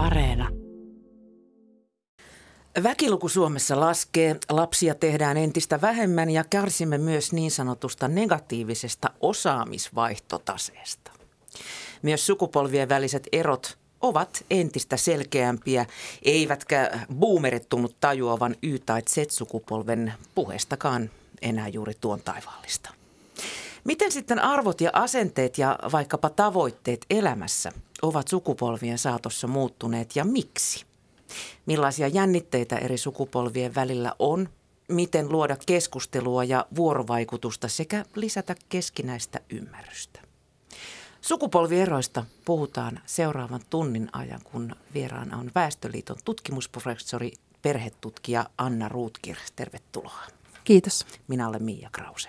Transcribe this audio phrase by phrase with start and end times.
[0.00, 0.48] Areena.
[2.82, 11.12] Väkiluku Suomessa laskee, lapsia tehdään entistä vähemmän ja kärsimme myös niin sanotusta negatiivisesta osaamisvaihtotaseesta.
[12.02, 15.86] Myös sukupolvien väliset erot ovat entistä selkeämpiä,
[16.22, 21.10] eivätkä boomerit tunnut tajuavan Y- tai Z-sukupolven puheestakaan
[21.42, 22.90] enää juuri tuon taivaallista.
[23.84, 27.72] Miten sitten arvot ja asenteet ja vaikkapa tavoitteet elämässä
[28.02, 30.84] ovat sukupolvien saatossa muuttuneet ja miksi?
[31.66, 34.48] Millaisia jännitteitä eri sukupolvien välillä on?
[34.88, 40.20] Miten luoda keskustelua ja vuorovaikutusta sekä lisätä keskinäistä ymmärrystä?
[41.20, 49.36] Sukupolvieroista puhutaan seuraavan tunnin ajan, kun vieraana on Väestöliiton tutkimusprofessori, perhetutkija Anna Ruutkir.
[49.56, 50.26] Tervetuloa.
[50.64, 51.06] Kiitos.
[51.28, 52.28] Minä olen Mia Krause.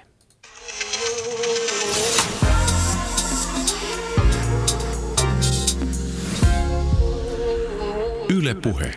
[8.38, 8.92] Yle Puhe.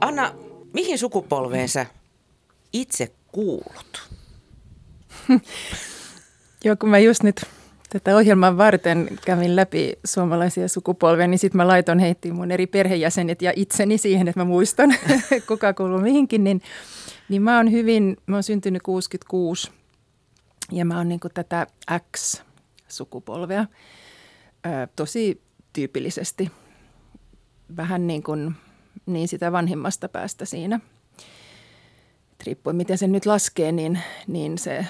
[0.00, 0.34] Anna,
[0.74, 1.86] mihin sukupolveen sä
[2.72, 4.10] itse kuulut?
[6.64, 7.44] Joo, kun mä just nyt
[7.88, 13.42] tätä ohjelman varten kävin läpi suomalaisia sukupolvia, niin sitten mä laiton heittiin mun eri perhejäsenet
[13.42, 14.94] ja itseni siihen, että mä muistan,
[15.48, 16.44] kuka kuuluu mihinkin.
[16.44, 16.62] Niin,
[17.28, 19.70] niin mä oon hyvin, mä oon syntynyt 66
[20.72, 21.66] ja mä oon niin tätä
[22.16, 23.66] X-sukupolvea
[24.96, 26.50] tosi tyypillisesti.
[27.76, 28.54] Vähän niin kuin
[29.06, 30.80] niin sitä vanhimmasta päästä siinä.
[32.32, 34.86] Et riippuen miten se nyt laskee, niin, niin se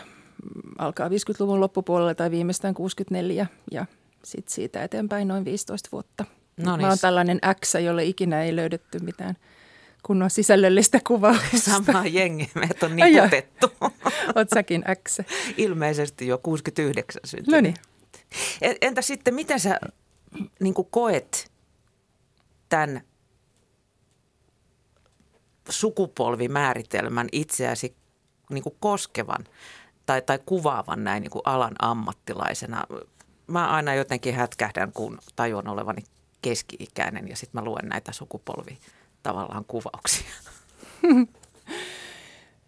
[0.78, 3.86] alkaa 50-luvun loppupuolella tai viimeistään 64 ja
[4.24, 6.24] sitten siitä eteenpäin noin 15 vuotta.
[6.56, 6.84] No niin.
[6.84, 9.36] Mä oon tällainen X, jolle ikinä ei löydetty mitään
[10.02, 11.36] kunnon sisällöllistä kuvaa.
[11.56, 13.72] Sama jengi, meitä on niputettu.
[14.36, 15.19] Oot säkin X.
[15.56, 17.55] Ilmeisesti jo 69 syntynyt.
[17.55, 17.74] No niin.
[18.80, 19.80] Entä sitten, miten sä
[20.61, 21.52] niin koet
[22.73, 23.01] tämän
[25.69, 27.97] sukupolvimääritelmän itseäsi
[28.51, 29.45] niin kuin koskevan
[30.07, 32.85] tai, tai kuvaavan näin niin kuin alan ammattilaisena.
[33.46, 36.02] Mä aina jotenkin hätkähdän, kun tajuan olevani
[36.42, 38.79] keski-ikäinen ja sitten mä luen näitä sukupolvi
[39.23, 40.30] tavallaan kuvauksia.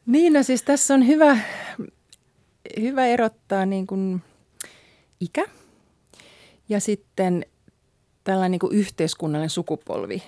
[0.06, 1.38] niin, no siis tässä on hyvä,
[2.80, 4.22] hyvä erottaa niin kuin
[5.20, 5.44] ikä
[6.68, 7.46] ja sitten
[8.24, 10.22] tällainen niin kuin yhteiskunnallinen sukupolvi.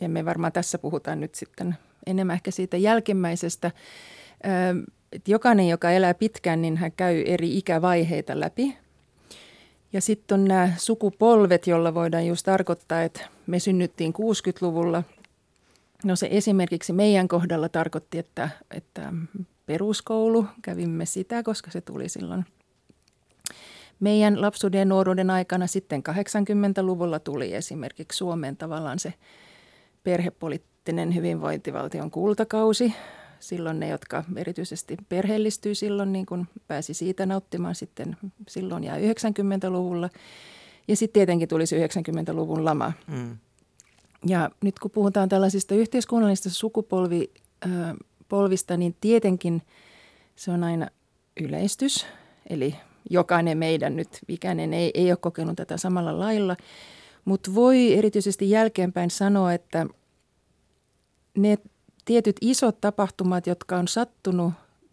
[0.00, 3.70] Ja me varmaan tässä puhutaan nyt sitten enemmän ehkä siitä jälkimmäisestä.
[5.12, 8.76] Että jokainen, joka elää pitkään, niin hän käy eri ikävaiheita läpi.
[9.92, 15.02] Ja sitten on nämä sukupolvet, joilla voidaan just tarkoittaa, että me synnyttiin 60-luvulla.
[16.04, 19.12] No se esimerkiksi meidän kohdalla tarkoitti, että, että
[19.66, 22.44] peruskoulu, kävimme sitä, koska se tuli silloin
[24.00, 25.66] meidän lapsuuden ja nuoruuden aikana.
[25.66, 29.14] Sitten 80-luvulla tuli esimerkiksi Suomeen tavallaan se
[30.02, 32.94] perhepoliittinen hyvinvointivaltion kultakausi.
[33.40, 38.16] Silloin ne, jotka erityisesti perheellistyi silloin, niin kun pääsi siitä nauttimaan sitten
[38.48, 40.10] silloin ja 90-luvulla.
[40.88, 42.92] Ja sitten tietenkin tulisi 90-luvun lama.
[43.06, 43.38] Mm.
[44.26, 49.62] Ja nyt kun puhutaan tällaisista yhteiskunnallisista sukupolvista, niin tietenkin
[50.36, 50.88] se on aina
[51.40, 52.06] yleistys.
[52.50, 52.76] Eli
[53.10, 56.56] jokainen meidän nyt ikäinen ei, ei ole kokenut tätä samalla lailla–
[57.24, 59.86] mutta voi erityisesti jälkeenpäin sanoa, että
[61.36, 61.58] ne
[62.04, 64.52] tietyt isot tapahtumat, jotka on sattunut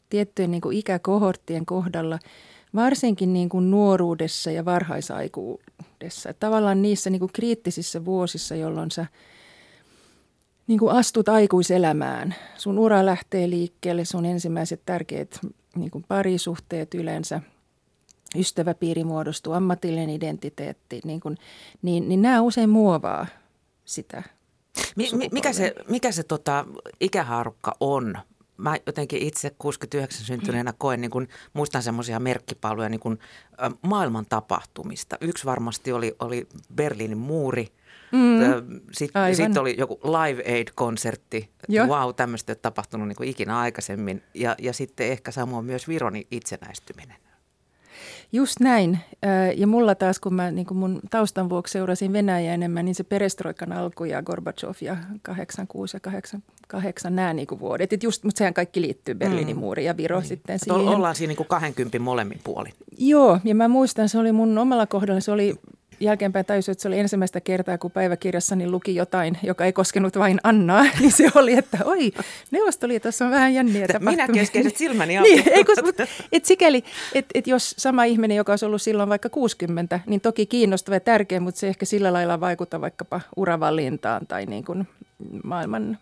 [0.10, 2.20] tiettyjen niin kuin ikäkohorttien kohdalla,
[2.76, 6.30] varsinkin niin kuin nuoruudessa ja varhaisaikuudessa.
[6.30, 9.06] Että tavallaan niissä niin kuin kriittisissä vuosissa, jolloin sä
[10.68, 12.36] niin kuin astut aikuiselämään.
[12.58, 15.40] Sun ura lähtee liikkeelle, sun ensimmäiset tärkeät
[15.76, 17.42] niin kuin parisuhteet yleensä–
[18.36, 21.38] ystäväpiiri muodostuu, ammatillinen identiteetti, niin, kuin,
[21.82, 23.28] niin, niin nämä usein muovaa
[23.86, 24.24] sitä
[24.96, 26.66] mi, mikä se, mikä se tota,
[27.00, 28.18] ikähaarukka on?
[28.58, 33.20] Mä jotenkin itse 69 syntyneenä koen, niin kun, muistan semmoisia merkkipaaluja niin kun,
[33.62, 35.18] ä, maailman tapahtumista.
[35.22, 37.68] Yksi varmasti oli, oli Berliinin muuri.
[38.12, 41.50] Mm, Sitten sit oli joku Live Aid-konsertti.
[41.88, 44.24] Wow, tämmöistä ei ole tapahtunut niin ikinä aikaisemmin.
[44.34, 47.18] Ja, ja sitten ehkä samoin myös Vironin itsenäistyminen.
[48.32, 49.00] Just näin.
[49.56, 53.04] Ja mulla taas, kun mä niin kun mun taustan vuoksi seurasin Venäjää enemmän, niin se
[53.04, 57.94] perestroikan alku ja Gorbachev ja 86 ja 88, nämä niin kuin vuodet.
[57.94, 59.60] Et just, mutta sehän kaikki liittyy Berliinin mm.
[59.60, 60.28] muuri ja Viro niin.
[60.28, 60.82] sitten siihen.
[60.82, 62.74] Ollaan siinä niin kuin 20 molemmin puolin.
[62.98, 65.56] Joo, ja mä muistan, se oli mun omalla kohdalla, se oli
[66.00, 70.40] jälkeenpäin tajusin, että se oli ensimmäistä kertaa, kun päiväkirjassani luki jotain, joka ei koskenut vain
[70.44, 72.12] Annaa, niin se oli, että oi,
[72.52, 74.28] Neuvostoliitossa on vähän jänniä tapahtumia.
[74.28, 76.84] Minä keskeiset silmäni niin, ei, kun, mutta, et sikäli,
[77.14, 81.00] että et jos sama ihminen, joka olisi ollut silloin vaikka 60, niin toki kiinnostava ja
[81.00, 84.88] tärkeä, mutta se ehkä sillä lailla vaikuttaa vaikkapa uravalintaan tai niin kuin
[85.44, 85.98] maailman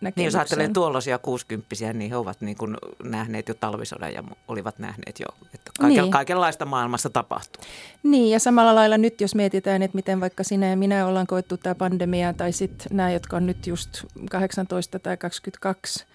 [0.00, 4.78] niin jos ajattelee tuollaisia kuusikymppisiä, niin he ovat niin kuin nähneet jo talvisodan ja olivat
[4.78, 6.10] nähneet jo, että kaiken, niin.
[6.10, 7.64] kaikenlaista maailmassa tapahtuu.
[8.02, 11.56] Niin ja samalla lailla nyt jos mietitään, että miten vaikka sinä ja minä ollaan koettu
[11.56, 16.06] tämä pandemia tai sitten nämä, jotka on nyt just 18 tai 22,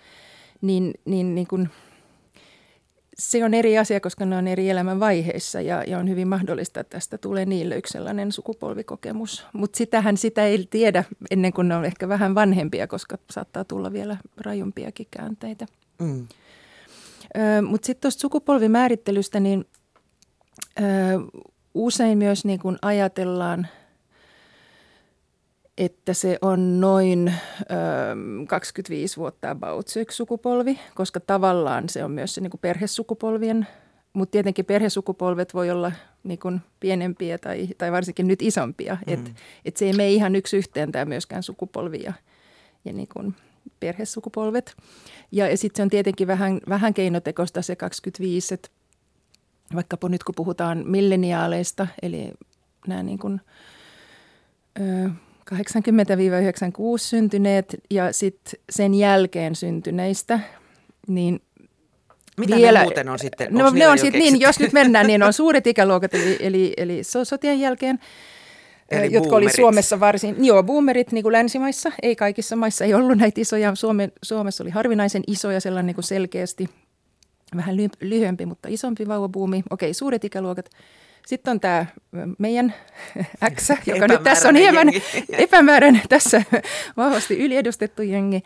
[0.61, 1.69] niin, niin, niin kuin–
[3.19, 6.79] se on eri asia, koska ne on eri elämän vaiheissa ja, ja on hyvin mahdollista,
[6.79, 9.45] että tästä tulee niille yksi sellainen sukupolvikokemus.
[9.53, 13.93] Mutta sitähän sitä ei tiedä ennen kuin ne on ehkä vähän vanhempia, koska saattaa tulla
[13.93, 15.65] vielä rajumpiakin käänteitä.
[15.99, 16.27] Mm.
[17.67, 19.65] Mutta sitten tuosta sukupolvimäärittelystä, niin
[20.79, 20.83] ö,
[21.73, 23.67] usein myös niin kun ajatellaan–
[25.77, 27.65] että se on noin ö,
[28.47, 33.67] 25 vuotta about se yksi sukupolvi, koska tavallaan se on myös se niin kuin perhesukupolvien,
[34.13, 35.91] mutta tietenkin perhesukupolvet voi olla
[36.23, 38.97] niin kuin pienempiä tai, tai varsinkin nyt isompia.
[39.07, 39.13] Mm.
[39.13, 39.31] Että
[39.65, 42.13] et se ei mene ihan yksi yhteen tämä myöskään sukupolvi ja,
[42.85, 43.35] ja niin kuin
[43.79, 44.75] perhesukupolvet.
[45.31, 48.69] Ja, ja sitten se on tietenkin vähän, vähän keinotekosta se 25, että
[49.75, 52.31] vaikkapa nyt kun puhutaan milleniaaleista, eli
[52.87, 53.41] nämä niin kuin,
[54.79, 55.09] ö,
[55.51, 55.57] 80-96
[56.97, 60.39] syntyneet ja sitten sen jälkeen syntyneistä,
[61.07, 61.41] niin
[62.37, 63.47] mitä vielä, ne muuten on sitten?
[63.51, 67.01] No ne on sitten niin, jos nyt mennään, niin on suuret ikäluokat, eli, eli, eli
[67.03, 67.99] sotien jälkeen,
[68.91, 69.49] eli jotka boomerit.
[69.49, 73.75] oli Suomessa varsin, joo, boomerit niin kuin länsimaissa, ei kaikissa maissa ei ollut näitä isoja,
[73.75, 76.69] Suome, Suomessa oli harvinaisen isoja, sellainen niin kuin selkeästi
[77.55, 80.69] vähän lyhyempi, mutta isompi vauvabuumi, okei, suuret ikäluokat–
[81.25, 81.85] sitten on tämä
[82.37, 82.73] meidän
[83.55, 84.87] X, joka nyt tässä on hieman
[85.29, 86.43] epämääräinen tässä
[86.97, 88.43] vahvasti yliedustettu jengi.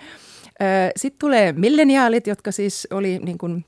[0.95, 3.65] Sitten tulee milleniaalit, jotka siis oli niin kuin,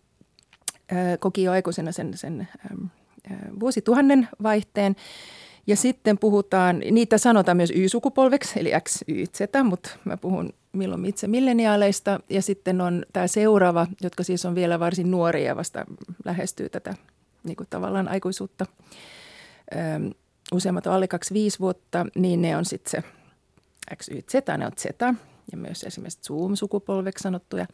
[1.19, 2.47] koki jo aikuisena sen, sen
[3.59, 4.95] vuosituhannen vaihteen.
[5.67, 11.05] Ja sitten puhutaan, niitä sanotaan myös Y-sukupolveksi, eli X, Y, Z, mutta mä puhun milloin
[11.05, 12.19] itse milleniaaleista.
[12.29, 15.85] Ja sitten on tämä seuraava, jotka siis on vielä varsin nuoria ja vasta
[16.25, 16.95] lähestyy tätä
[17.44, 18.65] niin kuin tavallaan aikuisuutta.
[19.71, 19.77] Ö,
[20.53, 23.03] useammat on alle 25 vuotta, niin ne on sitten se
[23.95, 24.86] X, Y, Z, ne on Z
[25.51, 27.68] ja myös esimerkiksi Zoom-sukupolveksi sanottuja.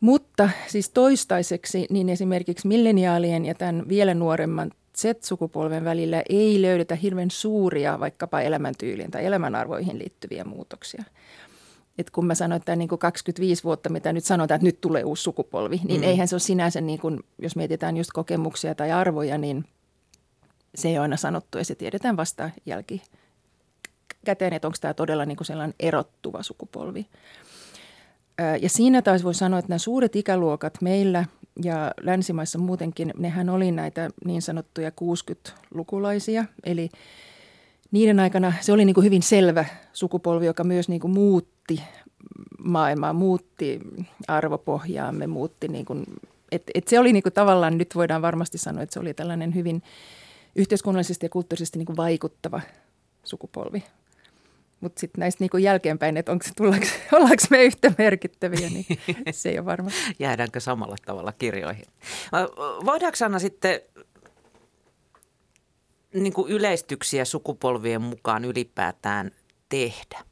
[0.00, 7.30] Mutta siis toistaiseksi niin esimerkiksi milleniaalien ja tämän vielä nuoremman Z-sukupolven välillä ei löydetä hirveän
[7.30, 11.04] suuria vaikkapa elämäntyyliin tai elämänarvoihin liittyviä muutoksia–
[11.98, 15.04] et kun mä sanoin, että niin kuin 25 vuotta, mitä nyt sanotaan, että nyt tulee
[15.04, 16.06] uusi sukupolvi, niin mm.
[16.06, 19.64] eihän se ole sinänsä, niin kuin, jos mietitään just kokemuksia tai arvoja, niin
[20.74, 23.02] se ei ole aina sanottu ja se tiedetään vasta jälki
[24.24, 27.06] käteen, että onko tämä todella niin kuin sellainen erottuva sukupolvi.
[28.60, 31.24] Ja siinä taas voi sanoa, että nämä suuret ikäluokat meillä
[31.64, 36.88] ja länsimaissa muutenkin, nehän oli näitä niin sanottuja 60-lukulaisia, eli–
[37.92, 41.82] niiden aikana se oli niin kuin hyvin selvä sukupolvi, joka myös niin kuin muutti
[42.58, 43.80] maailmaa, muutti
[44.28, 46.04] arvopohjaamme, muutti niin kuin,
[46.52, 49.54] et, et se oli niin kuin tavallaan, nyt voidaan varmasti sanoa, että se oli tällainen
[49.54, 49.82] hyvin
[50.56, 52.60] yhteiskunnallisesti ja kulttuurisesti niin kuin vaikuttava
[53.24, 53.84] sukupolvi.
[54.80, 56.32] Mutta sitten näistä niinku jälkeenpäin, että
[57.12, 58.86] ollaanko me yhtä merkittäviä, niin
[59.30, 59.90] se ei ole varma.
[60.18, 61.84] Jäädäänkö samalla tavalla kirjoihin?
[62.84, 63.80] Voidaanko Anna sitten
[66.14, 69.30] niin kuin yleistyksiä sukupolvien mukaan ylipäätään
[69.68, 70.24] tehdä.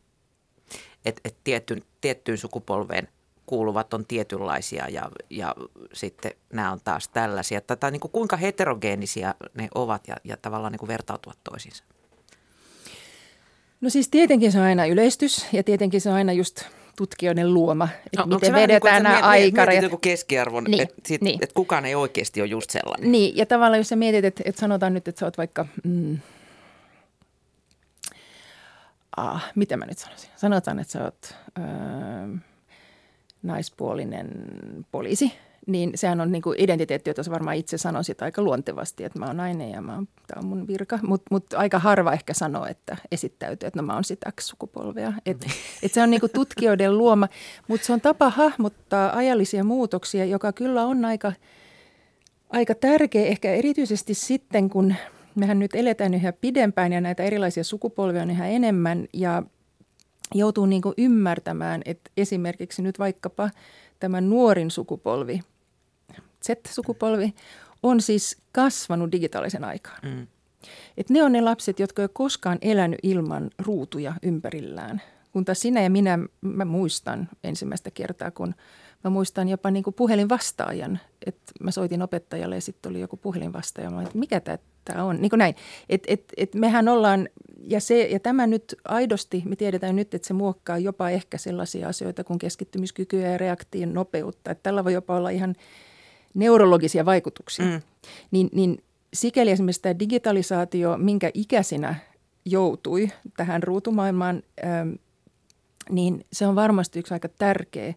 [1.05, 3.09] Että et tiettyyn, tiettyyn sukupolveen
[3.47, 5.55] kuuluvat on tietynlaisia ja, ja
[5.93, 7.61] sitten nämä on taas tällaisia.
[7.61, 11.85] Tai niin kuin kuinka heterogeenisia ne ovat ja, ja tavallaan niin kuin vertautua toisiinsa.
[13.81, 16.63] No siis tietenkin se on aina yleistys ja tietenkin se on aina just–
[17.01, 19.83] tutkijoiden luoma, että no, miten vedetään niin, nämä aikarajat.
[19.83, 21.39] Mietit keskiarvon, niin, että niin.
[21.43, 23.13] et kukaan ei oikeasti ole just sellainen.
[23.13, 26.19] Niin, ja tavallaan jos sä mietit, että, että sanotaan nyt, että sä oot vaikka, mm,
[29.17, 32.41] ah, mitä mä nyt sanoisin, sanotaan, että sä oot äh,
[33.43, 34.29] naispuolinen
[34.93, 35.33] poliisi–
[35.67, 39.37] niin sehän on niin kuin identiteetti, jota varmaan itse sanoisit aika luontevasti, että mä oon
[39.37, 40.99] nainen ja mä oon, tämä on mun virka.
[41.03, 45.13] Mutta mut aika harva ehkä sanoo, että esittäytyy, että no mä oon sitä X-sukupolvea.
[45.27, 45.53] Et, niin.
[45.83, 47.29] et se on niin kuin tutkijoiden luoma,
[47.69, 51.33] mutta se on tapa hahmottaa ajallisia muutoksia, joka kyllä on aika,
[52.51, 54.95] aika tärkeä ehkä erityisesti sitten, kun
[55.35, 59.43] mehän nyt eletään yhä pidempään ja näitä erilaisia sukupolvia on yhä enemmän ja
[60.35, 63.51] joutuu niin kuin ymmärtämään, että esimerkiksi nyt vaikkapa
[64.01, 65.41] tämä nuorin sukupolvi–
[66.45, 67.35] Z-sukupolvi
[67.83, 69.99] on siis kasvanut digitaalisen aikaan.
[70.03, 70.27] Mm.
[70.97, 75.03] Et ne on ne lapset, jotka ei ole koskaan elänyt ilman ruutuja ympärillään.
[75.33, 78.55] Kun taas sinä ja minä, mä muistan ensimmäistä kertaa, kun
[79.05, 81.01] mä muistan jopa niin kuin puhelinvastaajan.
[81.27, 83.91] Että mä soitin opettajalle ja sitten oli joku puhelinvastaaja.
[83.91, 84.41] Mä olin, että mikä
[84.85, 85.17] tämä on?
[85.21, 85.55] Niin kuin näin.
[85.89, 87.29] Et, et, et mehän ollaan,
[87.63, 91.89] ja, se, ja tämä nyt aidosti, me tiedetään nyt, että se muokkaa jopa ehkä sellaisia
[91.89, 94.51] asioita kuin keskittymiskykyä ja reaktion nopeutta.
[94.51, 95.55] Että tällä voi jopa olla ihan
[96.35, 97.67] neurologisia vaikutuksia.
[97.67, 97.81] Mm.
[98.31, 98.83] Niin, niin
[99.15, 101.95] sikäli esimerkiksi tämä digitalisaatio, minkä ikäisinä
[102.45, 104.93] joutui tähän ruutumaailmaan, ähm,
[105.91, 107.95] niin se on varmasti yksi aika tärkeä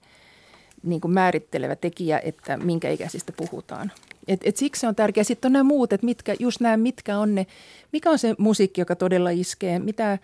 [0.83, 3.91] niin kuin määrittelevä tekijä, että minkä ikäisistä puhutaan.
[4.27, 5.23] Et, et siksi se on tärkeää.
[5.23, 7.47] Sitten on nämä muut, että mitkä, just nämä, mitkä on ne,
[7.91, 10.17] mikä on se musiikki, joka todella iskee, mitä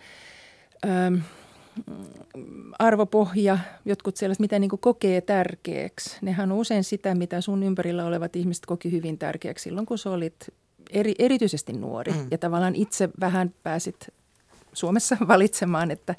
[0.86, 1.14] ähm,
[2.78, 6.16] arvopohja, jotkut sellaiset, mitä niin kokee tärkeäksi.
[6.20, 10.10] Nehän on usein sitä, mitä sun ympärillä olevat ihmiset koki hyvin tärkeäksi silloin, kun sä
[10.10, 10.34] olit
[10.90, 12.12] eri, erityisesti nuori.
[12.12, 12.26] Mm.
[12.30, 14.08] Ja tavallaan itse vähän pääsit
[14.72, 16.14] Suomessa valitsemaan, että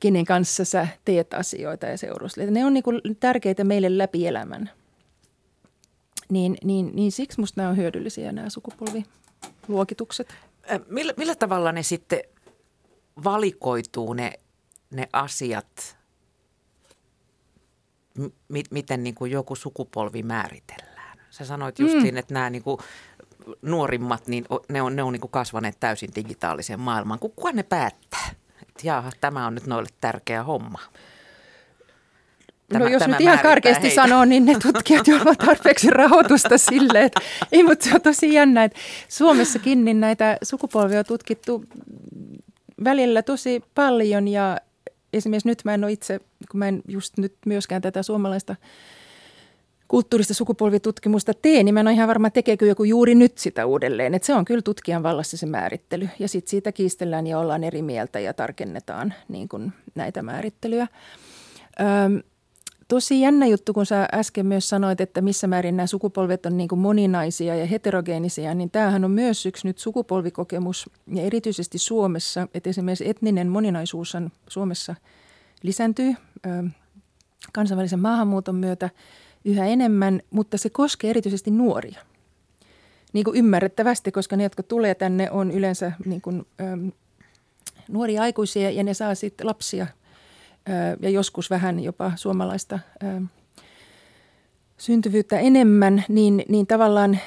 [0.00, 2.50] kenen kanssa sä teet asioita ja seurustelet.
[2.50, 4.70] Ne on niin kuin tärkeitä meille läpi elämän.
[6.28, 10.34] Niin, niin, niin siksi musta nämä on hyödyllisiä nämä sukupolviluokitukset.
[10.88, 12.20] Millä, millä tavalla ne sitten
[13.24, 14.32] valikoituu ne,
[14.90, 15.96] ne asiat,
[18.18, 21.18] m- miten niin kuin joku sukupolvi määritellään?
[21.30, 22.18] Sä sanoit justiin, mm.
[22.18, 22.78] että nämä niin kuin
[23.62, 27.18] nuorimmat, niin ne on, ne on niin kuin kasvaneet täysin digitaaliseen maailmaan.
[27.18, 28.30] Kuka ne päättää?
[28.76, 30.78] Että jaha, tämä on nyt noille tärkeä homma.
[32.68, 34.02] Tämä, no jos tämä nyt ihan karkeasti heitä.
[34.02, 37.20] sanoo, niin ne tutkijat ovat tarpeeksi rahoitusta sille, että
[37.52, 38.78] ei, mutta se on tosi jännä, että
[39.08, 41.64] Suomessakin niin näitä sukupolvia on tutkittu
[42.84, 44.58] välillä tosi paljon ja
[45.12, 48.56] esimerkiksi nyt mä en ole itse, kun mä en just nyt myöskään tätä suomalaista
[49.88, 54.14] kulttuurista sukupolvitutkimusta tee, niin mä en ole ihan varma, tekeekö joku juuri nyt sitä uudelleen.
[54.14, 56.08] Että se on kyllä tutkijan vallassa se määrittely.
[56.18, 60.88] Ja sitten siitä kiistellään ja ollaan eri mieltä ja tarkennetaan niin kuin näitä määrittelyjä.
[61.80, 62.22] Öm,
[62.88, 66.68] tosi jännä juttu, kun sä äsken myös sanoit, että missä määrin nämä sukupolvet on niin
[66.76, 73.08] moninaisia ja heterogeenisia, niin tämähän on myös yksi nyt sukupolvikokemus ja erityisesti Suomessa, että esimerkiksi
[73.08, 74.94] etninen moninaisuus on Suomessa
[75.62, 76.14] lisääntyy
[77.52, 78.90] kansainvälisen maahanmuuton myötä–
[79.46, 82.00] yhä enemmän, mutta se koskee erityisesti nuoria.
[83.12, 86.88] Niin kuin ymmärrettävästi, koska ne, jotka tulee tänne, on yleensä niin kuin, ähm,
[87.88, 93.22] nuoria aikuisia ja ne saa sitten lapsia äh, ja joskus vähän jopa suomalaista äh,
[94.78, 97.18] syntyvyyttä enemmän, niin, niin tavallaan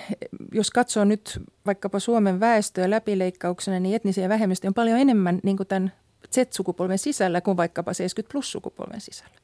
[0.54, 5.68] jos katsoo nyt vaikkapa Suomen väestöä läpileikkauksena, niin etnisiä vähemmistöjä on paljon enemmän niin kuin
[5.68, 5.92] tämän
[6.32, 9.36] Z-sukupolven sisällä kuin vaikkapa 70 plus sukupolven sisällä.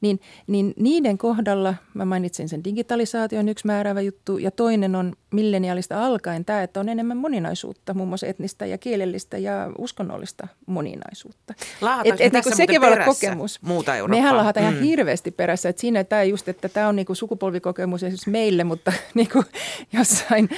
[0.00, 6.06] Niin, niin niiden kohdalla, mä mainitsin sen digitalisaation yksi määräävä juttu, ja toinen on milleniaalista
[6.06, 11.54] alkaen tämä, että on enemmän moninaisuutta, muun muassa etnistä ja kielellistä ja uskonnollista moninaisuutta.
[12.04, 13.62] Et, et, niin sekin voi olla kokemus.
[13.62, 14.22] Muuta Eurooppaa.
[14.22, 14.72] Mehän lahataan mm.
[14.72, 18.92] ihan hirveästi perässä, että siinä tämä just, että tämä on niinku sukupolvikokemus esimerkiksi meille, mutta
[19.14, 19.44] niinku
[19.92, 20.48] jossain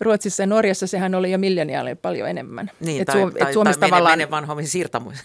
[0.00, 2.70] Ruotsissa ja Norjassa sehän oli jo milleniaaleja paljon enemmän.
[2.80, 4.18] Niin, et tai, Suom- tai, tai tavallaan...
[4.18, 4.70] mene vanhoihin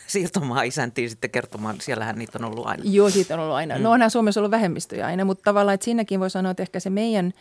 [0.07, 2.83] siirtomaa isäntiin sitten kertomaan, siellähän niitä on ollut aina.
[2.85, 3.75] Joo, siitä on ollut aina.
[3.77, 3.83] Mm.
[3.83, 6.89] No onhan Suomessa ollut vähemmistöjä aina, mutta tavallaan, että siinäkin voi sanoa, että ehkä se
[6.89, 7.33] meidän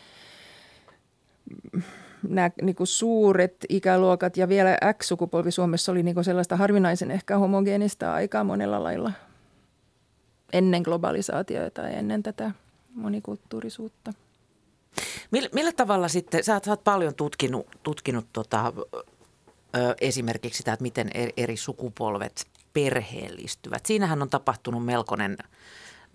[2.29, 7.39] nämä niin kuin suuret ikäluokat ja vielä X-sukupolvi Suomessa oli niin kuin sellaista harvinaisen ehkä
[7.39, 9.13] homogeenista aikaa monella lailla
[10.53, 12.51] ennen globalisaatiota ja ennen tätä
[12.95, 14.13] monikulttuurisuutta.
[15.31, 18.73] Millä, millä tavalla sitten, sä sä oot paljon tutkinut, tutkinut tota,
[19.77, 23.87] ö, esimerkiksi sitä, että miten eri sukupolvet perheellistyvät.
[23.87, 25.39] Siinähän on tapahtunut melkoinen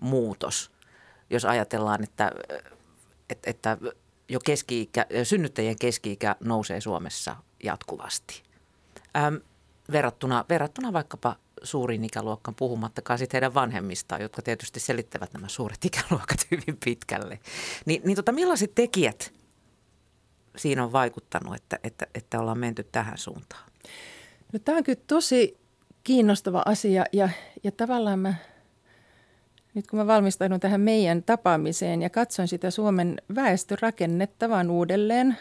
[0.01, 0.71] muutos,
[1.29, 2.31] jos ajatellaan, että,
[3.29, 3.77] että, että
[4.29, 8.43] jo keski-ikä, synnyttäjien keski-ikä nousee Suomessa jatkuvasti.
[9.17, 9.35] Ähm,
[9.91, 16.47] verrattuna, verrattuna vaikkapa suuriin ikäluokkaan, puhumattakaan sitten heidän vanhemmistaan, jotka tietysti selittävät nämä suuret ikäluokat
[16.51, 17.39] hyvin pitkälle.
[17.85, 19.33] Ni, niin tota, millaiset tekijät
[20.57, 23.71] siinä on vaikuttanut, että, että, että ollaan menty tähän suuntaan?
[24.53, 25.60] No, tämä on kyllä tosi
[26.03, 27.29] kiinnostava asia ja,
[27.63, 28.33] ja tavallaan mä,
[29.73, 35.37] nyt kun mä valmistaudun tähän meidän tapaamiseen ja katson sitä Suomen väestörakennetta vaan uudelleen,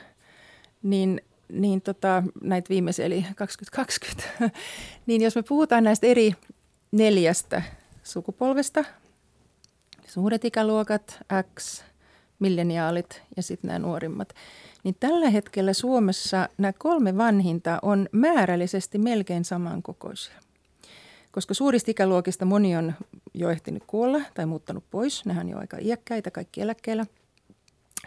[0.82, 1.20] niin,
[1.52, 4.24] niin tota, näitä viimeisiä eli 2020,
[5.06, 6.32] niin jos me puhutaan näistä eri
[6.92, 7.62] neljästä
[8.02, 8.84] sukupolvesta,
[10.06, 11.18] suuret ikäluokat,
[11.58, 11.84] X,
[12.38, 14.34] milleniaalit ja sitten nämä nuorimmat,
[14.84, 20.34] niin tällä hetkellä Suomessa nämä kolme vanhinta on määrällisesti melkein samankokoisia
[21.32, 22.94] koska suurista ikäluokista moni on
[23.34, 25.25] jo ehtinyt kuolla tai muuttanut pois.
[25.25, 27.06] Nehän on jo aika iäkkäitä, kaikki eläkkeellä.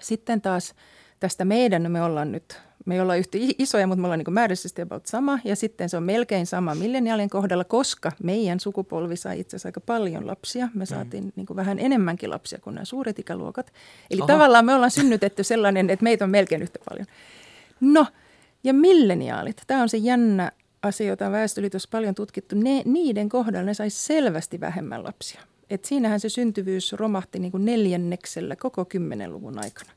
[0.02, 0.74] Sitten taas
[1.20, 4.82] tästä meidän, me ollaan nyt Me ei olla yhtä isoja, mutta me ollaan niin määrällisesti
[4.82, 5.40] about sama.
[5.44, 9.82] Ja sitten se on melkein sama milleniaalien kohdalla, koska meidän sukupolvi sai itse asiassa aika
[9.82, 10.70] paljon lapsia.
[10.74, 10.86] Me mm.
[10.86, 11.32] saatiin mm.
[11.36, 13.74] niin kuin vähän enemmänkin lapsia kuin nämä suuret ikäluokat.
[14.12, 14.28] Eli Oho.
[14.28, 17.08] tavallaan me ollaan synnytetty sellainen, että meitä on melkein yhtä paljon.
[17.80, 18.08] No,
[18.64, 19.62] ja milleniaalit.
[19.68, 20.52] Tämä on se jännä
[20.84, 22.56] asia, jota on Väestöliitossa paljon tutkittu.
[22.56, 25.42] Ne, niiden kohdalla ne sai selvästi vähemmän lapsia.
[25.70, 29.92] Et siinähän se syntyvyys romahti niin kuin neljänneksellä koko kymmenen luvun aikana.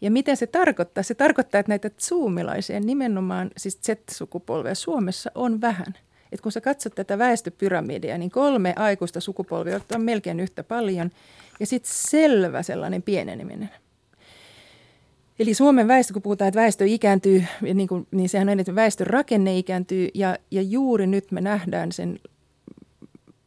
[0.00, 1.02] Ja miten se tarkoittaa?
[1.02, 5.94] Se tarkoittaa, että näitä zoomilaisia, nimenomaan siis Z-sukupolvea Suomessa on vähän.
[6.32, 11.10] Et kun sä katsot tätä väestöpyramidia, niin kolme aikuista sukupolvia on melkein yhtä paljon
[11.60, 13.70] ja sitten selvä sellainen pieneneminen.
[15.40, 17.44] Eli Suomen väestö, kun puhutaan, että väestö ikääntyy,
[17.74, 21.92] niin, kuin, niin sehän on että väestön rakenne ikääntyy ja, ja juuri nyt me nähdään
[21.92, 22.20] sen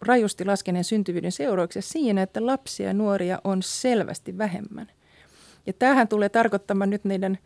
[0.02, 4.88] rajusti laskeneen syntyvyyden seurauksessa siinä, että lapsia ja nuoria on selvästi vähemmän–
[5.66, 7.38] ja tämähän tulee tarkoittamaan nyt meidän,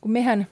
[0.00, 0.46] kun mehän,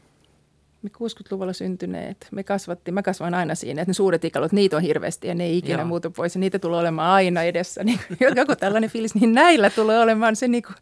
[0.82, 4.82] me 60-luvulla syntyneet, me kasvattiin, mä kasvan aina siinä, että ne suuret ikäluot, niitä on
[4.82, 5.86] hirveästi ja ne ei ikinä Joo.
[5.86, 7.84] muutu pois ja niitä tulee olemaan aina edessä.
[7.84, 8.00] Niin,
[8.36, 10.76] joku tällainen fiilis, niin näillä tulee olemaan se niin kuin,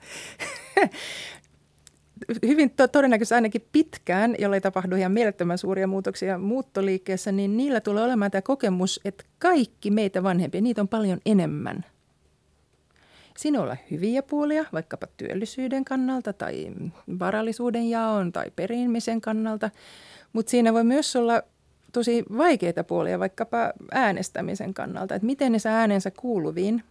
[2.47, 8.05] hyvin to- todennäköisesti ainakin pitkään, jollei tapahdu ihan mielettömän suuria muutoksia muuttoliikkeessä, niin niillä tulee
[8.05, 11.85] olemaan tämä kokemus, että kaikki meitä vanhempia, niitä on paljon enemmän–
[13.41, 16.73] Siinä olla hyviä puolia, vaikkapa työllisyyden kannalta tai
[17.19, 19.71] varallisuuden jaon tai perimisen kannalta,
[20.33, 21.43] mutta siinä voi myös olla
[21.93, 26.83] tosi vaikeita puolia vaikkapa äänestämisen kannalta, että miten ne saa äänensä kuuluviin,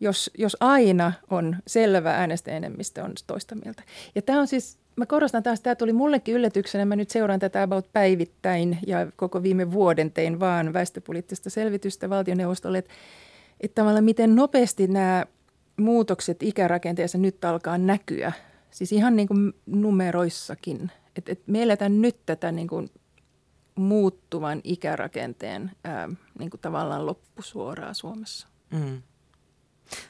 [0.00, 3.82] jos, jos aina on selvä äänestäjänemmistö on toista mieltä.
[4.14, 7.62] Ja tämä on siis, mä korostan taas, tämä tuli mullekin yllätyksenä, mä nyt seuraan tätä
[7.62, 12.94] about päivittäin ja koko viime vuoden tein vaan väestöpoliittista selvitystä valtioneuvostolle, että
[13.60, 15.24] että tavallaan miten nopeasti nämä
[15.76, 18.32] muutokset ikärakenteessa nyt alkaa näkyä.
[18.70, 20.90] Siis ihan niin kuin numeroissakin.
[21.16, 22.90] Että et me eletään nyt tätä niin kuin
[23.74, 28.48] muuttuvan ikärakenteen ää, niin kuin tavallaan loppusuoraa Suomessa.
[28.70, 29.02] Mm.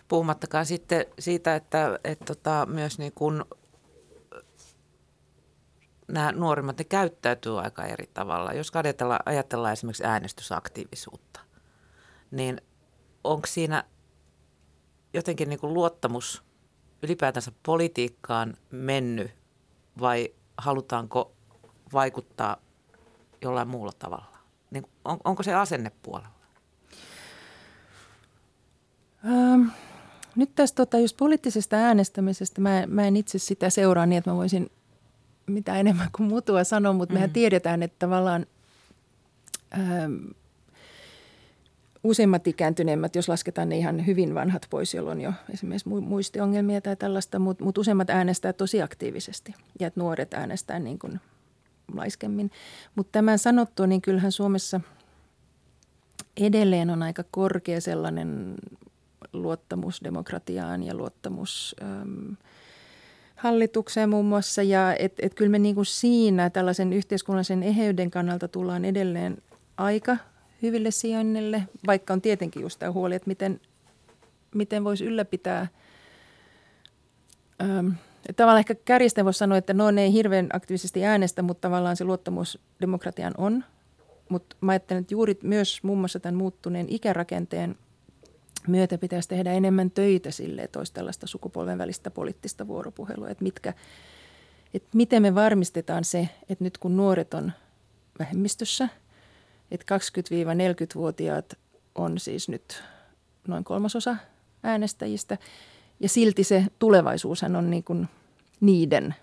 [0.09, 3.45] Puhumattakaan sitten siitä, että, että tota, myös niin kuin
[6.09, 8.52] nämä nuorimmat ne käyttäytyy aika eri tavalla.
[8.52, 11.40] Jos ajatellaan, ajatellaan esimerkiksi äänestysaktiivisuutta,
[12.30, 12.61] niin
[13.25, 13.85] onko siinä
[15.15, 16.43] jotenkin niin kuin luottamus
[17.02, 19.30] ylipäätänsä politiikkaan mennyt
[20.00, 21.32] vai halutaanko
[21.93, 22.56] vaikuttaa
[23.43, 24.36] jollain muulla tavalla?
[24.71, 26.35] Niin on, onko se asennepuolella?
[29.24, 29.68] Ähm,
[30.36, 34.36] nyt tästä tota, just poliittisesta äänestämisestä, mä, mä en itse sitä seuraa niin, että mä
[34.36, 34.70] voisin
[35.46, 37.16] mitä enemmän kuin mutua sanoa, mutta mm.
[37.16, 38.46] mehän tiedetään, että tavallaan
[39.78, 40.14] ähm,
[42.04, 47.38] useimmat ikääntyneemmät, jos lasketaan ne ihan hyvin vanhat pois, jolloin jo esimerkiksi muistiongelmia tai tällaista,
[47.38, 51.20] mutta mut useimmat äänestää tosi aktiivisesti ja että nuoret äänestää niin kuin
[51.94, 52.50] laiskemmin.
[52.94, 54.80] Mutta tämän sanottua, niin kyllähän Suomessa
[56.36, 58.54] edelleen on aika korkea sellainen
[59.42, 62.36] luottamus demokratiaan ja luottamus äm,
[63.36, 64.62] hallitukseen muun muassa.
[64.62, 69.42] Ja että et kyllä me niin kuin siinä tällaisen yhteiskunnallisen eheyden kannalta tullaan edelleen
[69.76, 70.16] aika
[70.62, 73.60] hyville sijoinnille, vaikka on tietenkin just tämä huoli, että miten,
[74.54, 75.68] miten voisi ylläpitää
[77.62, 77.88] ähm,
[78.36, 82.04] Tavallaan ehkä kärjistä voisi sanoa, että no ne ei hirveän aktiivisesti äänestä, mutta tavallaan se
[82.04, 83.64] luottamus demokratian on.
[84.28, 87.76] Mutta mä ajattelen, että juuri myös muun muassa tämän muuttuneen ikärakenteen
[88.68, 93.28] myötä pitäisi tehdä enemmän töitä sille, että olisi tällaista sukupolven välistä poliittista vuoropuhelua.
[93.28, 93.74] Että, mitkä,
[94.74, 97.52] että miten me varmistetaan se, että nyt kun nuoret on
[98.18, 98.88] vähemmistössä–
[99.70, 101.58] että 20-40-vuotiaat
[101.94, 102.82] on siis nyt
[103.48, 104.16] noin kolmasosa
[104.62, 105.38] äänestäjistä.
[106.00, 108.08] Ja silti se tulevaisuushan on niin kuin
[108.60, 109.14] niiden.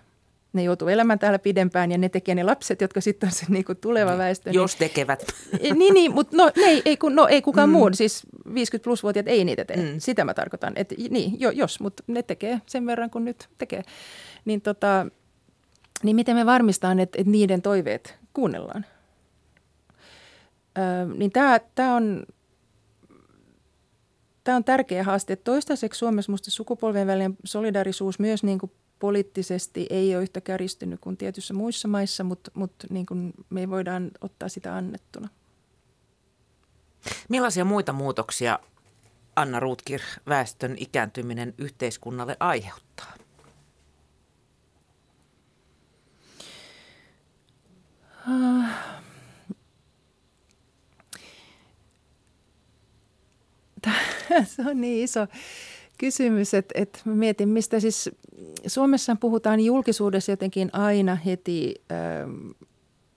[0.54, 3.64] Ne joutuu elämään täällä pidempään ja ne tekee ne lapset, jotka sitten on se niin
[3.64, 4.50] kuin tuleva niin, väestö.
[4.50, 5.26] Jos niin, tekevät.
[5.74, 7.72] Niin, niin mutta no, ne ei, ei, kun, no, ei kukaan mm.
[7.72, 7.90] muu.
[7.92, 8.22] Siis
[8.54, 9.76] 50 plus-vuotiaat ei niitä tee.
[9.76, 9.98] Mm.
[9.98, 10.72] Sitä mä tarkoitan.
[10.76, 13.82] Et, niin, jo, jos, mutta ne tekee sen verran kuin nyt tekee.
[14.44, 15.06] Niin, tota,
[16.02, 18.86] niin miten me varmistaan, että, että niiden toiveet kuunnellaan?
[21.16, 21.60] niin tämä,
[21.96, 22.26] on
[24.44, 25.36] Tämä on tärkeä haaste.
[25.36, 28.72] Toistaiseksi Suomessa minusta sukupolven välinen solidarisuus myös niin kuin
[29.04, 34.10] poliittisesti ei ole yhtä kärjistynyt kuin tietyissä muissa maissa, mutta, mutta niin kuin me voidaan
[34.20, 35.28] ottaa sitä annettuna.
[37.28, 38.58] Millaisia muita muutoksia
[39.36, 43.14] Anna Ruutkir väestön ikääntyminen yhteiskunnalle aiheuttaa?
[48.28, 48.64] Uh,
[54.56, 55.26] se on niin iso
[55.98, 58.10] kysymys, että, että mietin, mistä siis
[58.66, 62.50] Suomessa puhutaan julkisuudessa jotenkin aina heti ähm,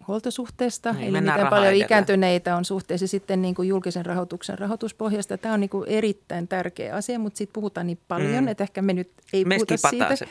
[0.08, 1.86] huoltosuhteesta, niin, eli miten paljon edellä.
[1.86, 5.38] ikääntyneitä on suhteessa sitten niin kuin julkisen rahoituksen rahoituspohjasta.
[5.38, 8.48] Tämä on niin kuin erittäin tärkeä asia, mutta siitä puhutaan niin paljon, mm.
[8.48, 10.16] että ehkä me nyt ei me puhuta siitä.
[10.16, 10.28] Se,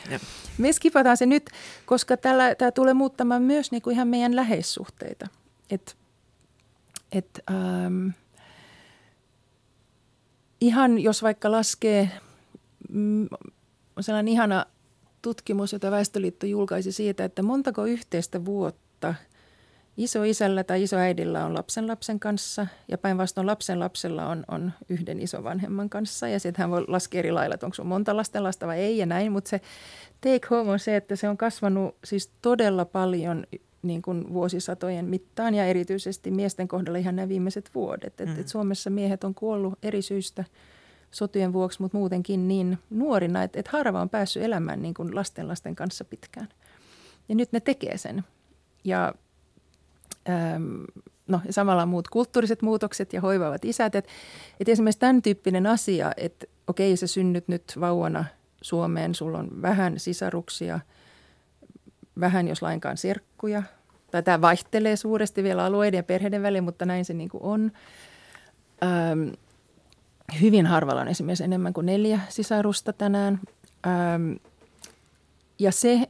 [0.57, 1.49] me skipataan se nyt,
[1.85, 5.27] koska tällä, tämä tulee muuttamaan myös niin kuin ihan meidän läheissuhteita.
[5.69, 5.97] Et,
[7.11, 8.07] et, ähm,
[10.61, 12.09] ihan jos vaikka laskee,
[12.89, 13.27] mm,
[13.95, 14.65] on sellainen ihana
[15.21, 19.13] tutkimus, jota Väestöliitto julkaisi siitä, että montako yhteistä vuotta–
[19.97, 25.89] isoisällä tai isoäidillä on lapsen lapsen kanssa ja päinvastoin lapsen lapsella on, on yhden isovanhemman
[25.89, 26.27] kanssa.
[26.27, 28.97] Ja sitten hän voi laskea eri lailla, että onko sun monta lasten lasta vai ei
[28.97, 29.31] ja näin.
[29.31, 29.61] Mutta se
[30.21, 33.43] take home on se, että se on kasvanut siis todella paljon
[33.81, 38.21] niin kuin vuosisatojen mittaan ja erityisesti miesten kohdalla ihan nämä viimeiset vuodet.
[38.21, 38.39] Et, mm.
[38.39, 40.43] et Suomessa miehet on kuollut eri syistä
[41.11, 45.47] sotien vuoksi, mutta muutenkin niin nuorina, että et harva on päässyt elämään niin kuin lasten
[45.47, 46.47] lasten kanssa pitkään.
[47.29, 48.23] Ja nyt ne tekee sen.
[48.83, 49.13] Ja
[51.27, 53.95] no samalla muut kulttuuriset muutokset ja hoivaavat isät.
[53.95, 54.11] Että
[54.59, 58.25] et esimerkiksi tämän tyyppinen asia, että okei sä synnyt nyt vauvana
[58.61, 60.79] Suomeen, sulla on vähän sisaruksia,
[62.19, 63.63] vähän jos lainkaan serkkuja.
[64.11, 67.71] Tai tämä vaihtelee suuresti vielä alueiden ja perheiden välillä, mutta näin se niin kuin on.
[68.83, 69.31] Öm,
[70.41, 73.39] hyvin harvalla on esimerkiksi enemmän kuin neljä sisarusta tänään.
[74.15, 74.39] Öm,
[75.59, 76.07] ja se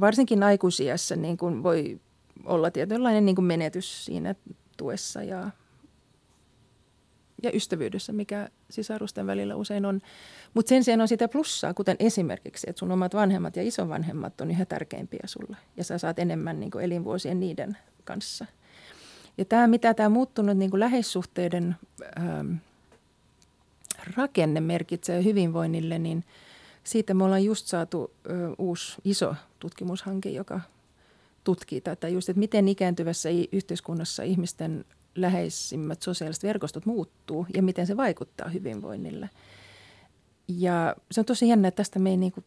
[0.00, 2.00] varsinkin aikuisiässä niin kuin voi
[2.44, 4.34] olla tietynlainen niin kuin menetys siinä
[4.76, 5.50] tuessa ja,
[7.42, 10.00] ja ystävyydessä, mikä sisarusten välillä usein on.
[10.54, 14.50] Mutta sen sijaan on sitä plussaa, kuten esimerkiksi, että sun omat vanhemmat ja isovanhemmat on
[14.50, 15.56] yhä tärkeimpiä sulle.
[15.76, 18.46] Ja sä saat enemmän niin kuin elinvuosien niiden kanssa.
[19.38, 21.76] Ja tämä, mitä tämä muuttunut niin kuin läheissuhteiden
[22.18, 22.54] ähm,
[24.16, 26.24] rakenne merkitsee hyvinvoinnille, niin
[26.84, 30.60] siitä me ollaan just saatu ö, uusi iso tutkimushanke, joka
[31.44, 37.96] tutkii tätä just, että miten ikääntyvässä yhteiskunnassa ihmisten läheisimmät sosiaaliset verkostot muuttuu ja miten se
[37.96, 39.30] vaikuttaa hyvinvoinnille.
[40.48, 42.44] Ja se on tosi jännä, että tästä me ei, niin kuin,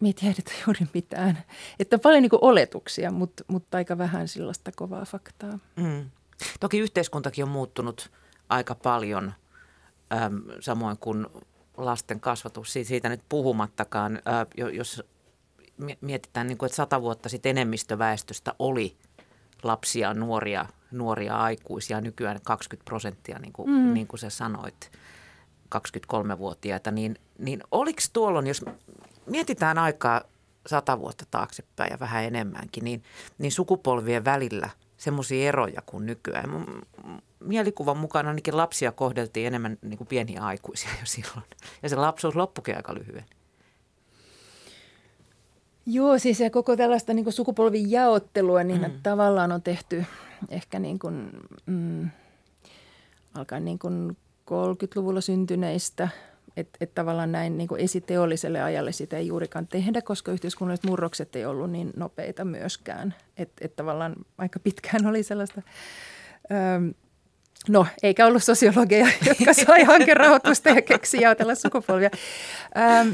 [0.00, 1.38] me ei tiedetä juuri mitään.
[1.78, 5.58] Että on paljon niin oletuksia, mutta, mutta aika vähän sellaista kovaa faktaa.
[5.76, 6.10] Mm.
[6.60, 8.10] Toki yhteiskuntakin on muuttunut
[8.48, 9.32] aika paljon,
[10.12, 11.26] äm, samoin kuin
[11.76, 15.02] lasten kasvatus, siitä nyt puhumattakaan, äh, jos
[16.00, 18.96] mietitään, niin kuin, että sata vuotta sitten enemmistöväestöstä oli
[19.62, 23.94] lapsia, nuoria, nuoria aikuisia, nykyään 20 prosenttia, niin kuin, mm.
[23.94, 24.90] niin kuin sä sanoit,
[25.74, 28.64] 23-vuotiaita, niin, niin oliko tuolloin, jos
[29.26, 30.22] mietitään aikaa
[30.66, 33.02] sata vuotta taaksepäin ja vähän enemmänkin, niin,
[33.38, 34.70] niin sukupolvien välillä
[35.02, 36.50] semmoisia eroja kuin nykyään.
[36.50, 36.82] Mun
[37.40, 41.44] mielikuvan mukaan ainakin lapsia kohdeltiin enemmän niin kuin pieniä aikuisia jo silloin.
[41.82, 43.24] Ja se lapsuus loppukin aika lyhyen.
[45.86, 49.00] Joo, siis ja koko tällaista niin sukupolvin jaottelua, niin mm.
[49.02, 50.04] tavallaan on tehty
[50.48, 51.30] ehkä niin kuin,
[51.66, 52.10] mm,
[53.34, 54.16] alkaen niin kuin
[54.50, 56.08] 30-luvulla syntyneistä,
[56.56, 61.46] että et tavallaan näin niin esiteolliselle ajalle sitä ei juurikaan tehdä, koska yhteiskunnalliset murrokset ei
[61.46, 63.14] ollut niin nopeita myöskään.
[63.36, 65.62] Että et tavallaan aika pitkään oli sellaista...
[66.52, 66.92] Öö,
[67.68, 72.10] No, eikä ollut sosiologeja, jotka sai hankerahoitusta ja keksi jaotella sukupolvia.
[72.76, 73.08] Ähm,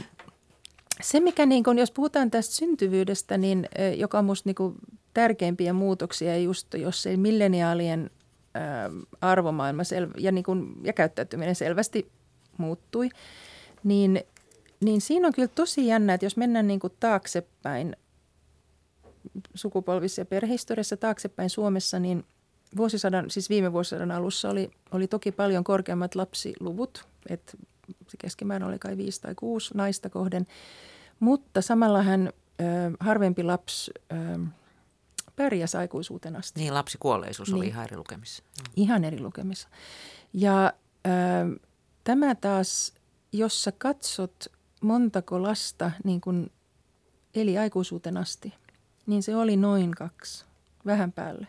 [1.00, 4.74] se, mikä niin kun, jos puhutaan tästä syntyvyydestä, niin joka on minusta niin
[5.14, 8.10] tärkeimpiä muutoksia, just jos se milleniaalien
[8.56, 8.60] ä,
[9.20, 12.10] arvomaailma sel- ja, niin kun, ja käyttäytyminen selvästi
[12.58, 13.08] muuttui,
[13.84, 14.20] niin,
[14.84, 17.96] niin siinä on kyllä tosi jännä, että jos mennään niin taaksepäin
[19.54, 22.24] sukupolvissa ja perhehistoriassa taaksepäin Suomessa, niin
[22.76, 27.52] vuosisadan, siis viime vuosisadan alussa oli, oli toki paljon korkeammat lapsiluvut, että
[28.08, 30.46] se keskimäärin oli kai viisi tai kuusi naista kohden.
[31.20, 32.64] Mutta samalla hän ö,
[33.00, 34.16] harvempi lapsi ö,
[35.36, 36.60] pärjäsi aikuisuuteen asti.
[36.60, 37.56] Niin, lapsikuolleisuus niin.
[37.56, 38.42] oli ihan eri lukemissa.
[38.76, 39.68] Ihan eri lukemissa.
[40.32, 40.72] Ja
[41.06, 41.10] ö,
[42.08, 42.92] tämä taas,
[43.32, 44.46] jos sä katsot
[44.80, 46.50] montako lasta niin kun
[47.34, 48.54] eli aikuisuuteen asti,
[49.06, 50.44] niin se oli noin kaksi,
[50.86, 51.46] vähän päälle.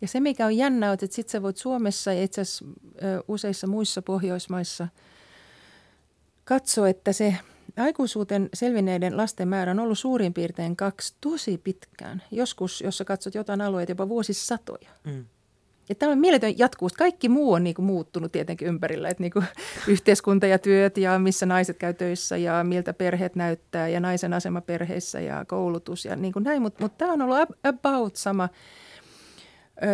[0.00, 2.64] Ja se, mikä on jännä, on, että sitten sä voit Suomessa ja itse asiassa
[3.28, 4.88] useissa muissa Pohjoismaissa–
[6.48, 7.36] katsoo, että se
[7.76, 12.22] aikuisuuteen selvinneiden lasten määrä on ollut suurin piirtein kaksi tosi pitkään.
[12.30, 14.90] Joskus, jos sä katsot jotain alueita, jopa vuosisatoja.
[15.04, 15.24] Mm.
[15.88, 16.92] Ja tämä on mieletön jatkuvuus.
[16.92, 19.08] Kaikki muu on niinku muuttunut tietenkin ympärillä.
[19.08, 19.42] Että niinku
[19.88, 24.60] yhteiskunta ja työt ja missä naiset käy töissä ja miltä perheet näyttää ja naisen asema
[24.60, 26.62] perheissä ja koulutus ja niin kuin näin.
[26.62, 28.48] Mutta mut tämä on ollut about sama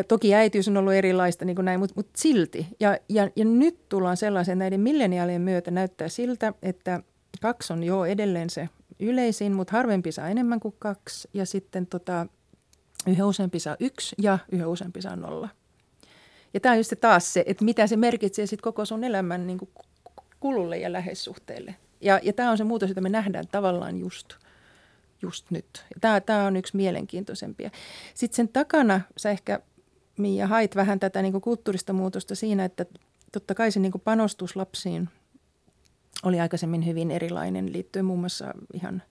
[0.09, 2.67] Toki äitiys on ollut erilaista niin kuin näin, mutta, mutta silti.
[2.81, 7.03] Ja, ja, ja nyt tullaan sellaisen näiden milleniaalien myötä näyttää siltä, että
[7.41, 8.69] kaksi on jo edelleen se
[9.01, 11.29] yleisin, mutta harvempi saa enemmän kuin kaksi.
[11.35, 12.27] Ja sitten tota,
[13.07, 15.49] yhä useampi saa yksi ja yhä useampi saa nolla.
[16.55, 19.47] Ja tämä on just se taas se, että mitä se merkitsee sitten koko sun elämän
[19.47, 19.71] niin kuin
[20.41, 21.75] kululle ja läheissuhteelle.
[22.01, 24.35] Ja, ja tämä on se muutos, jota me nähdään tavallaan just,
[25.23, 25.85] just nyt.
[26.01, 27.71] Tämä, tämä on yksi mielenkiintoisempia.
[28.15, 29.61] Sitten sen takana sä ehkä,
[30.19, 32.87] Mia, hait vähän tätä niin kuin kulttuurista muutosta siinä, että
[33.33, 35.09] totta kai se niin kuin panostus lapsiin
[36.23, 39.03] oli aikaisemmin hyvin erilainen liittyen muun muassa ihan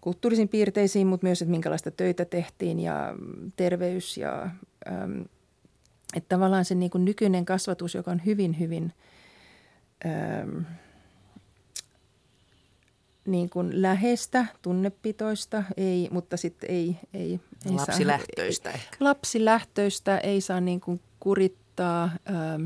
[0.00, 3.14] kulttuurisiin piirteisiin, mutta myös, että minkälaista töitä tehtiin ja
[3.56, 4.42] terveys ja
[4.88, 5.24] äm,
[6.16, 8.92] että tavallaan se niin kuin nykyinen kasvatus, joka on hyvin, hyvin
[10.06, 10.64] äm,
[13.26, 18.96] niin kuin läheistä, tunnepitoista, ei, mutta sitten ei, ei, ei Lapsilähtöistä saa, ehkä.
[19.00, 22.10] Lapsilähtöistä ei saa niin kuin kurittaa.
[22.30, 22.64] Ähm,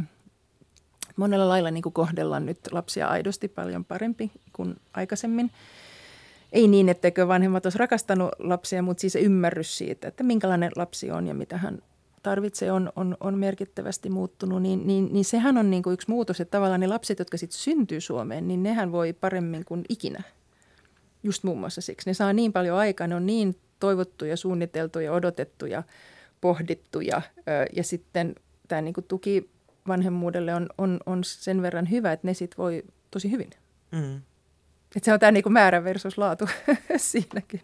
[1.17, 5.51] monella lailla niin kuin kohdellaan nyt lapsia aidosti paljon parempi kuin aikaisemmin.
[6.53, 11.27] Ei niin, etteikö vanhemmat olisi rakastanut lapsia, mutta siis ymmärrys siitä, että minkälainen lapsi on
[11.27, 11.83] ja mitä hän
[12.25, 16.41] tarvitsee, on, on, on merkittävästi muuttunut, niin, niin, niin sehän on niin kuin yksi muutos,
[16.41, 20.23] että tavallaan ne lapset, jotka sitten syntyy Suomeen, niin nehän voi paremmin kuin ikinä.
[21.23, 22.11] Just muun muassa siksi.
[22.11, 25.83] Ne saa niin paljon aikaa, ne on niin toivottuja, suunniteltuja, odotettuja,
[26.41, 27.23] pohdittuja
[27.73, 28.35] ja sitten
[28.69, 29.51] tämä niin kuin tuki
[29.89, 33.51] vanhemmuudelle on, on, on sen verran hyvä, että ne sitten voi tosi hyvin.
[33.93, 34.17] Mm.
[34.97, 36.49] Että se on tämä niin kuin määrä versus laatu
[36.97, 37.61] siinäkin.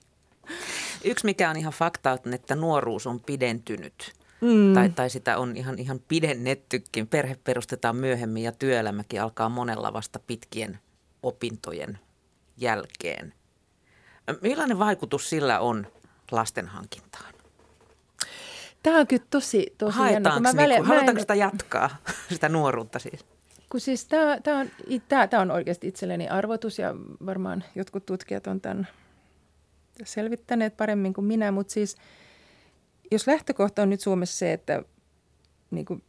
[1.04, 4.19] Yksi mikä on ihan fakta, on, että nuoruus on pidentynyt.
[4.40, 4.74] Mm.
[4.74, 7.06] Tai, tai sitä on ihan, ihan pidennettykin.
[7.06, 10.78] Perhe perustetaan myöhemmin ja työelämäkin alkaa monella vasta pitkien
[11.22, 11.98] opintojen
[12.56, 13.34] jälkeen.
[14.40, 15.86] Millainen vaikutus sillä on
[16.30, 17.34] lasten hankintaan?
[18.82, 20.66] Tämä on kyllä tosi, tosi Haetaanko, jännä.
[20.66, 21.20] Niin, halutaanko en...
[21.20, 21.90] sitä jatkaa,
[22.32, 23.24] sitä nuoruutta siis?
[23.70, 24.70] Kun siis tämä, tämä, on,
[25.08, 26.94] tämä, tämä on oikeasti itselleni arvotus ja
[27.26, 28.88] varmaan jotkut tutkijat on tämän
[30.04, 31.96] selvittäneet paremmin kuin minä, mutta siis
[33.10, 34.82] jos lähtökohta on nyt Suomessa se, että
[35.70, 36.02] niin kuin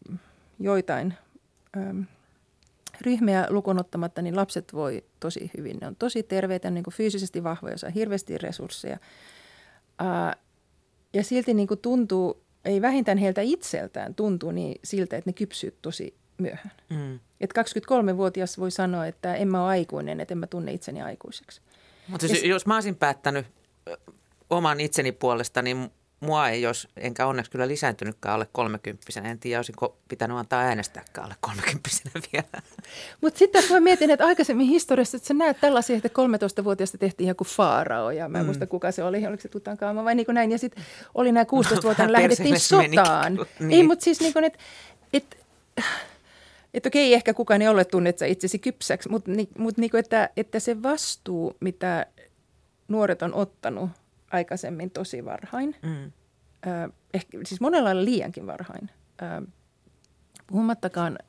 [0.59, 1.13] joitain
[1.77, 2.05] äm,
[3.01, 5.77] ryhmiä lukunottamatta, niin lapset voi tosi hyvin.
[5.81, 8.97] Ne on tosi terveitä, niin kuin fyysisesti vahvoja, saa hirveästi resursseja.
[9.99, 10.35] Ää,
[11.13, 15.77] ja silti niin kuin tuntuu, ei vähintään heiltä itseltään tuntuu niin siltä, että ne kypsyy
[15.81, 16.75] tosi myöhään.
[16.89, 17.19] Mm.
[17.41, 21.61] Että 23-vuotias voi sanoa, että en mä ole aikuinen, että en mä tunne itseni aikuiseksi.
[22.07, 23.45] Mutta siis, jos mä olisin päättänyt
[24.49, 29.31] oman itseni puolesta, niin mua ei jos, enkä onneksi kyllä lisääntynytkään alle kolmekymppisenä.
[29.31, 32.61] En tiedä, olisinko pitänyt antaa äänestääkään alle kolmekymppisenä vielä.
[33.21, 37.43] Mutta sitten mä mietin, että aikaisemmin historiassa, että sä näet tällaisia, että 13-vuotiaasta tehtiin joku
[37.43, 38.45] faarao ja mä en mm.
[38.45, 40.51] muista kuka se oli, oliko se Tutankaama vai niin kuin näin.
[40.51, 40.83] Ja sitten
[41.15, 43.39] oli nämä 16-vuotiaana lähdettiin sotaan.
[43.59, 43.71] Niin.
[43.71, 44.59] Ei, mutta siis niin kuin, että
[45.13, 45.37] et,
[46.73, 50.29] että okei, ehkä kukaan ei ole tunnet sä itsesi kypsäksi, mutta, mutta niin kuin, että,
[50.37, 52.05] että se vastuu, mitä
[52.87, 53.89] nuoret on ottanut
[54.31, 55.75] aikaisemmin tosi varhain.
[55.81, 56.11] Mm.
[57.13, 58.89] ehkä, siis monella lailla liiankin varhain.
[60.47, 61.19] puhumattakaan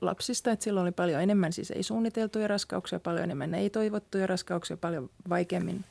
[0.00, 5.84] lapsista, että silloin oli paljon enemmän siis ei-suunniteltuja raskauksia, paljon enemmän ei-toivottuja raskauksia, paljon vaikeammin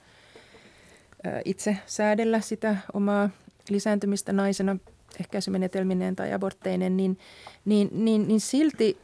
[1.45, 3.29] itse säädellä sitä omaa
[3.69, 4.77] lisääntymistä naisena
[5.19, 7.19] ehkäisymenetelmineen tai abortteineen, niin,
[7.65, 8.97] niin, niin, niin silti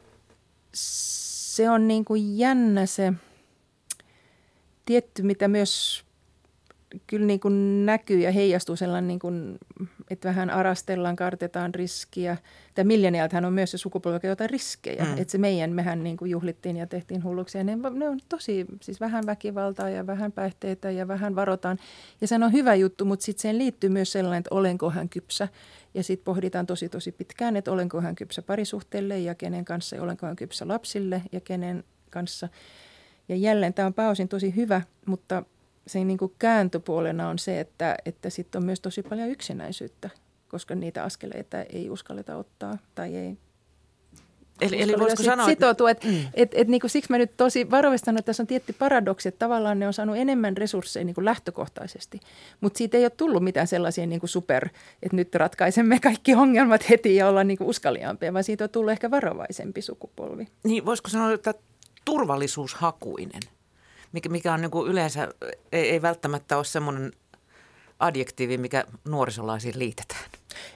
[0.73, 3.13] se on niin kuin jännä se
[4.85, 6.05] tietty, mitä myös
[7.07, 9.57] kyllä niin kuin näkyy ja heijastuu sellainen, niin kuin,
[10.09, 12.37] että vähän arastellaan, kartetaan riskiä.
[12.75, 15.03] Tämä milleniaaltahan on myös se sukupolvi, joka jotain riskejä.
[15.03, 15.17] Mm.
[15.17, 17.57] Että se meidän, mehän niin kuin juhlittiin ja tehtiin hulluksi.
[17.57, 21.77] Ja ne, ne on tosi, siis vähän väkivaltaa ja vähän päihteitä ja vähän varotaan.
[22.21, 25.47] Ja se on hyvä juttu, mutta sitten siihen liittyy myös sellainen, että olenko hän kypsä.
[25.93, 30.03] Ja sitten pohditaan tosi tosi pitkään, että olenko hän kypsä parisuhteelle ja kenen kanssa ja
[30.03, 32.49] olenko hän kypsä lapsille ja kenen kanssa.
[33.29, 35.43] Ja jälleen tämä on pääosin tosi hyvä, mutta–
[35.89, 40.09] sen niin kuin kääntöpuolena on se, että, että sitten on myös tosi paljon yksinäisyyttä,
[40.47, 43.37] koska niitä askeleita ei uskalleta ottaa tai ei
[44.61, 45.91] Eli, eli voisiko sanoa, sitoutua.
[45.91, 46.17] Että mm.
[46.33, 49.29] et, et, niin kuin siksi mä nyt tosi varovasti sanon, että tässä on tietty paradoksi,
[49.29, 52.19] että tavallaan ne on saanut enemmän resursseja niin kuin lähtökohtaisesti.
[52.61, 54.69] Mutta siitä ei ole tullut mitään sellaisia niin kuin super,
[55.03, 58.91] että nyt ratkaisemme kaikki ongelmat heti ja ollaan niin kuin uskalliaampia, vaan siitä on tullut
[58.91, 60.47] ehkä varovaisempi sukupolvi.
[60.63, 61.53] Niin, voisiko sanoa, että
[62.05, 63.41] turvallisuushakuinen–
[64.11, 65.27] mikä, mikä on niin kuin yleensä,
[65.71, 67.11] ei, ei välttämättä ole semmoinen
[67.99, 70.29] adjektiivi, mikä nuorisolaisiin liitetään.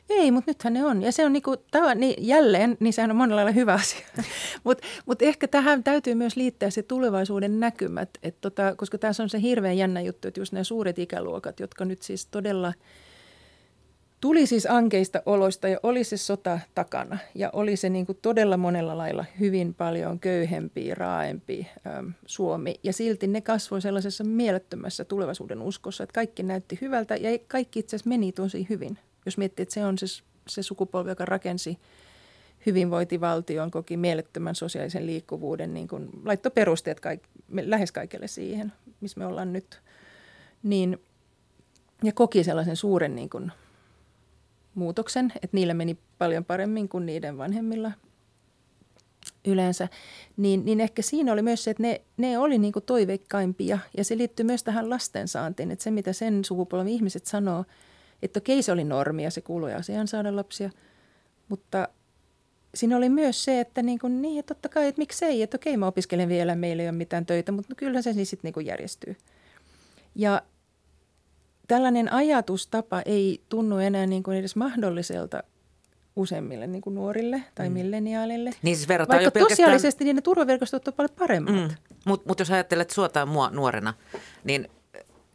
[0.10, 1.02] Ei, mutta nythän ne on.
[1.02, 4.06] Ja se on niinku, tämä, niin jälleen, niin sehän on monella lailla hyvä asia.
[4.64, 9.30] mutta mut ehkä tähän täytyy myös liittää se tulevaisuuden näkymät, et tota, koska tässä on
[9.30, 12.74] se hirveän jännä juttu, että just nämä suuret ikäluokat, jotka nyt siis todella
[14.24, 18.58] tuli siis ankeista oloista ja oli se sota takana ja oli se niin kuin todella
[18.58, 22.76] monella lailla hyvin paljon köyhempi, raaempi äm, Suomi.
[22.84, 27.96] Ja silti ne kasvoi sellaisessa mielettömässä tulevaisuuden uskossa, että kaikki näytti hyvältä ja kaikki itse
[27.96, 28.98] asiassa meni tosi hyvin.
[29.26, 30.06] Jos miettii, että se on se,
[30.48, 31.78] se sukupolvi, joka rakensi
[32.66, 39.26] hyvinvointivaltion, koki mielettömän sosiaalisen liikkuvuuden, niin kuin laittoi perusteet kaik, lähes kaikille siihen, missä me
[39.26, 39.82] ollaan nyt.
[40.64, 41.02] Niin,
[42.04, 43.52] ja koki sellaisen suuren niin kuin,
[44.76, 47.92] muutoksen, että niillä meni paljon paremmin kuin niiden vanhemmilla
[49.46, 49.88] yleensä,
[50.38, 53.80] niin, niin ehkä siinä oli myös se, että ne, ne oli niin kuin toiveikkaimpia.
[53.98, 57.66] Ja se liittyy myös tähän lastensaantiin, että se mitä sen sukupolven ihmiset sanoo,
[58.22, 60.70] että okei se oli normi ja se kuului asiaan saada lapsia,
[61.50, 61.88] mutta
[62.76, 65.88] siinä oli myös se, että niin, kuin, niin totta kai, että miksei, että okei mä
[65.88, 69.16] opiskelen vielä, meillä ei ole mitään töitä, mutta no kyllä se siis sitten niin järjestyy.
[70.16, 70.42] Ja
[71.68, 75.44] tällainen ajatustapa ei tunnu enää niin kuin edes mahdolliselta
[76.16, 77.74] useimmille niin kuin nuorille tai mm.
[77.74, 78.52] milleniaalille.
[78.62, 79.48] Niin siis Vaikka jo pelkästään...
[79.50, 81.56] tosiaalisesti niin ne turvaverkostot on paljon paremmat.
[81.56, 81.70] Mm.
[82.06, 83.94] Mutta mut jos ajattelet sua tai mua nuorena,
[84.44, 84.70] niin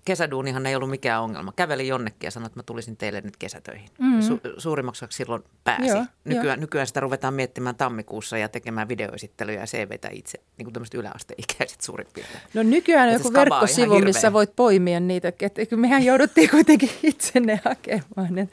[0.09, 1.53] kesäduunihan ei ollut mikään ongelma.
[1.57, 3.89] Kävelin jonnekin ja sanoin, että mä tulisin teille nyt kesätöihin.
[3.99, 4.21] Mm-hmm.
[4.21, 5.89] Su- suurimmaksi silloin pääsi.
[5.89, 6.61] Joo, nykyään, jo.
[6.61, 11.81] nykyään sitä ruvetaan miettimään tammikuussa ja tekemään videoesittelyjä ja CVtä itse, niin kuin tämmöiset yläasteikäiset
[11.81, 12.41] suurin piirtein.
[12.55, 15.29] No nykyään on joku verkkosivu, missä voit poimia niitä.
[15.29, 18.49] Että mehän jouduttiin kuitenkin itse ne hakemaan.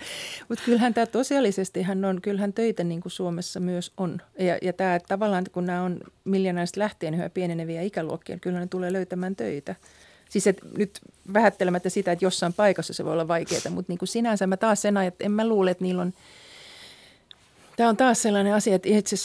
[0.50, 4.22] Mutta kyllähän tämä tosiaalisesti on, kyllähän töitä niin kuin Suomessa myös on.
[4.40, 8.94] Ja, ja tämä tavallaan, kun nämä on miljoonaiset lähtien yhä pieneneviä ikäluokkia, kyllä ne tulee
[8.94, 9.76] löytämään töitä.
[10.30, 11.00] Siis et nyt
[11.34, 14.82] vähättelemättä sitä, että jossain paikassa se voi olla vaikeaa, mutta niin kuin sinänsä mä taas
[14.82, 16.14] sen että en mä luule, että niillä on,
[17.78, 19.16] tämä on taas sellainen asia, että itse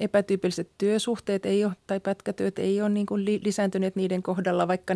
[0.00, 4.94] epätyypilliset työsuhteet ei ole, tai pätkätyöt ei ole niin kuin lisääntyneet niiden kohdalla, vaikka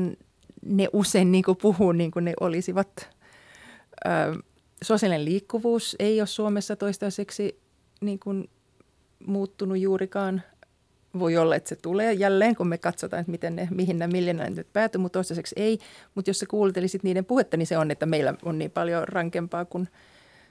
[0.67, 3.11] ne usein niin kuin puhuu niin kuin ne olisivat.
[4.07, 4.43] Ö,
[4.85, 7.61] sosiaalinen liikkuvuus ei ole Suomessa toistaiseksi
[8.01, 8.51] niin kuin
[9.27, 10.43] muuttunut juurikaan
[11.19, 14.55] voi olla, että se tulee jälleen, kun me katsotaan, että miten ne, mihin nämä miljoonat
[14.55, 15.79] nyt päätyy, mutta toistaiseksi ei.
[16.15, 19.65] Mutta jos sä kuuntelisit niiden puhetta, niin se on, että meillä on niin paljon rankempaa
[19.65, 19.89] kuin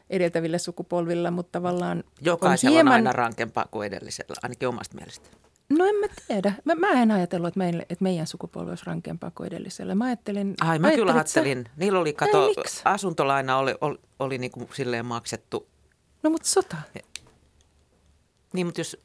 [0.10, 2.92] edeltävillä sukupolvilla, mutta tavallaan Jokaisella on, hieman...
[2.92, 5.30] on aina rankempaa kuin edellisellä, ainakin omasta mielestä.
[5.70, 6.54] No en mä tiedä.
[6.66, 9.96] Mä, mä en ajatellut, että, meille, että meidän sukupolvi olisi rankempaa kuin edellisellä.
[9.96, 10.54] Mä ajattelin...
[10.62, 11.64] Ai mä ajattelin, kyllä ajattelin.
[11.64, 11.72] Se...
[11.78, 15.68] Niillä oli, kato, Ei, asuntolaina oli, oli, oli niin kuin silleen maksettu.
[16.24, 16.78] No mutta sota.
[18.54, 18.98] Niin, mutta jos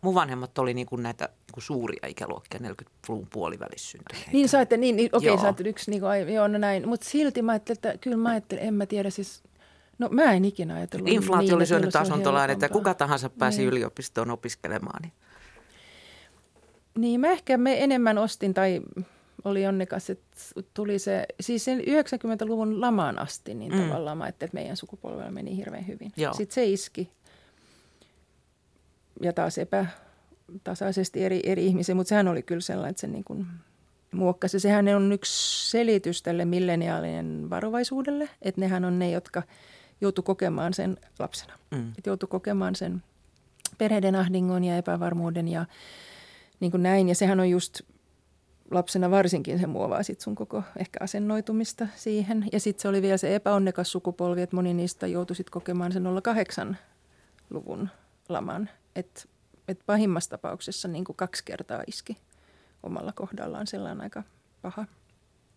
[0.00, 4.30] mun vanhemmat oli niin kuin näitä niin kuin suuria ikäluokkia, 40-luvun puolivälissä syntyneitä.
[4.32, 6.88] Niin saatte, niin, niin okei, okay, saatte yksi, niin kuin, joo, no näin.
[6.88, 9.42] Mutta silti mä ajattelin, että kyllä mä ajattelin, en mä tiedä siis,
[9.98, 11.08] no mä en ikinä ajatellut.
[11.08, 13.68] Inflaatio niin, oli syönyt asuntolain, että kuka tahansa pääsi niin.
[13.68, 15.02] yliopistoon opiskelemaan.
[15.02, 15.12] Niin.
[16.98, 18.80] niin, mä ehkä me enemmän ostin tai
[19.44, 20.36] oli onnekas, että
[20.74, 23.82] tuli se, siis sen 90-luvun lamaan asti, niin mm.
[23.82, 26.12] tavallaan mä ajattelin, että meidän sukupolvella meni hirveän hyvin.
[26.16, 26.34] Joo.
[26.34, 27.10] Sitten se iski
[29.20, 33.46] ja taas epätasaisesti eri, eri ihmisiä, mutta sehän oli kyllä sellainen, että se niin kuin
[34.12, 34.60] muokkasi.
[34.60, 39.42] Sehän on yksi selitys tälle milleniaalien varovaisuudelle, että nehän on ne, jotka
[40.00, 41.54] joutu kokemaan sen lapsena.
[41.70, 41.88] Mm.
[41.88, 43.02] Että joutu kokemaan sen
[43.78, 45.66] perheiden ahdingon ja epävarmuuden ja
[46.60, 47.08] niin kuin näin.
[47.08, 47.80] Ja sehän on just
[48.70, 52.46] lapsena varsinkin se muovaa sit sun koko ehkä asennoitumista siihen.
[52.52, 56.04] Ja sitten se oli vielä se epäonnekas sukupolvi, että moni niistä joutui sit kokemaan sen
[56.06, 57.88] 08-luvun
[58.28, 59.22] laman että
[59.68, 62.16] et pahimmassa tapauksessa niin kuin kaksi kertaa iski
[62.82, 64.22] omalla kohdallaan sellainen aika
[64.62, 64.86] paha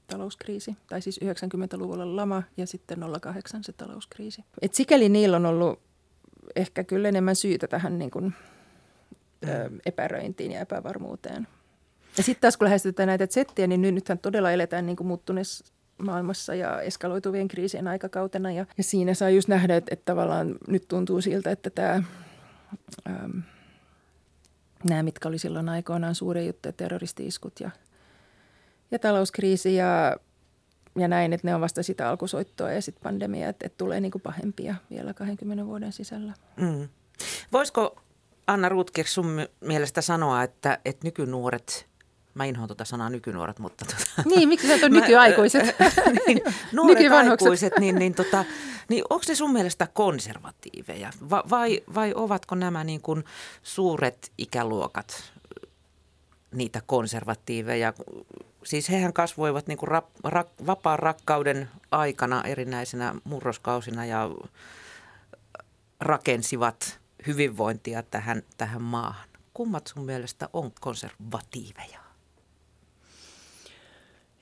[0.08, 0.78] talouskriisi.
[0.88, 4.46] Tai siis 90-luvulla lama ja sitten 08 se talouskriisi.
[4.62, 5.80] Et sikäli niillä on ollut
[6.56, 8.34] ehkä kyllä enemmän syytä tähän niin kuin,
[9.48, 11.48] ö, epäröintiin ja epävarmuuteen.
[12.17, 15.65] Ja sitten taas kun lähestytään näitä settiä, niin nythän todella eletään niin kuin muuttuneessa
[15.98, 18.52] maailmassa ja eskaloituvien kriisien aikakautena.
[18.52, 22.04] Ja, ja siinä saa just nähdä, että, että tavallaan nyt tuntuu siltä, että tämä
[23.10, 23.40] ähm,
[24.84, 27.72] nämä, mitkä oli silloin aikoinaan suuria juttuja, terroristi-iskut ja,
[28.92, 30.18] ja talouskriisi ja,
[30.98, 34.12] ja näin, että ne on vasta sitä alkusoittoa ja sitten pandemia, että, että tulee niin
[34.12, 36.34] kuin pahempia vielä 20 vuoden sisällä.
[36.58, 36.90] Mm.
[37.52, 38.02] Voisiko
[38.48, 41.86] Anna Rutkir sun mielestä sanoa, että, että nykynuoret–
[42.34, 43.86] Mä inhoan tuota sanaa nykynuoret, mutta...
[43.86, 45.76] Tuota, niin, miksi sä on nykyaikuiset?
[46.28, 48.46] niin, nuoret aikuiset, niin, niin, tota,
[48.89, 53.24] niin onko ne sun mielestä konservatiiveja vai, vai, vai ovatko nämä niin kuin
[53.63, 55.34] suuret ikäluokat
[56.52, 57.93] niitä konservatiiveja?
[58.63, 64.30] Siis hehän kasvoivat niin kuin rap, rak, vapaan rakkauden aikana erinäisenä murroskausina ja
[65.99, 69.30] rakensivat hyvinvointia tähän, tähän maahan.
[69.53, 72.03] Kummat sun mielestä on konservatiiveja?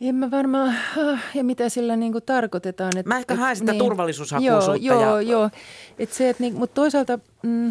[0.01, 2.97] En mä varmaan, ah, ja mitä sillä niin kuin tarkoitetaan.
[2.97, 4.75] Että, mä ehkä haen sitä niin, turvallisuushakuisuutta.
[4.75, 5.31] Joo, joo, ja...
[5.31, 5.49] joo.
[5.99, 7.67] Et se, että niin, mutta toisaalta, mm,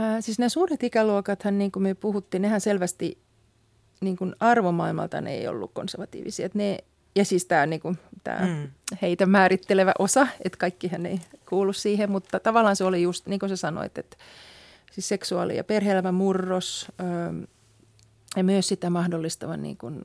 [0.00, 3.18] äh, siis nämä suuret ikäluokathan, niin kuin me puhuttiin, nehän selvästi
[4.00, 6.46] niin kuin arvomaailmalta ne ei ollut konservatiivisia.
[6.46, 6.78] Että ne,
[7.16, 8.70] ja siis tämä, niin kuin, tämä mm.
[9.02, 13.50] heitä määrittelevä osa, että kaikkihan ei kuulu siihen, mutta tavallaan se oli just, niin kuin
[13.50, 14.16] sä sanoit, että
[14.92, 17.46] siis seksuaali- ja perhe murros öö,
[18.36, 20.02] ja myös sitä mahdollistavan niin kuin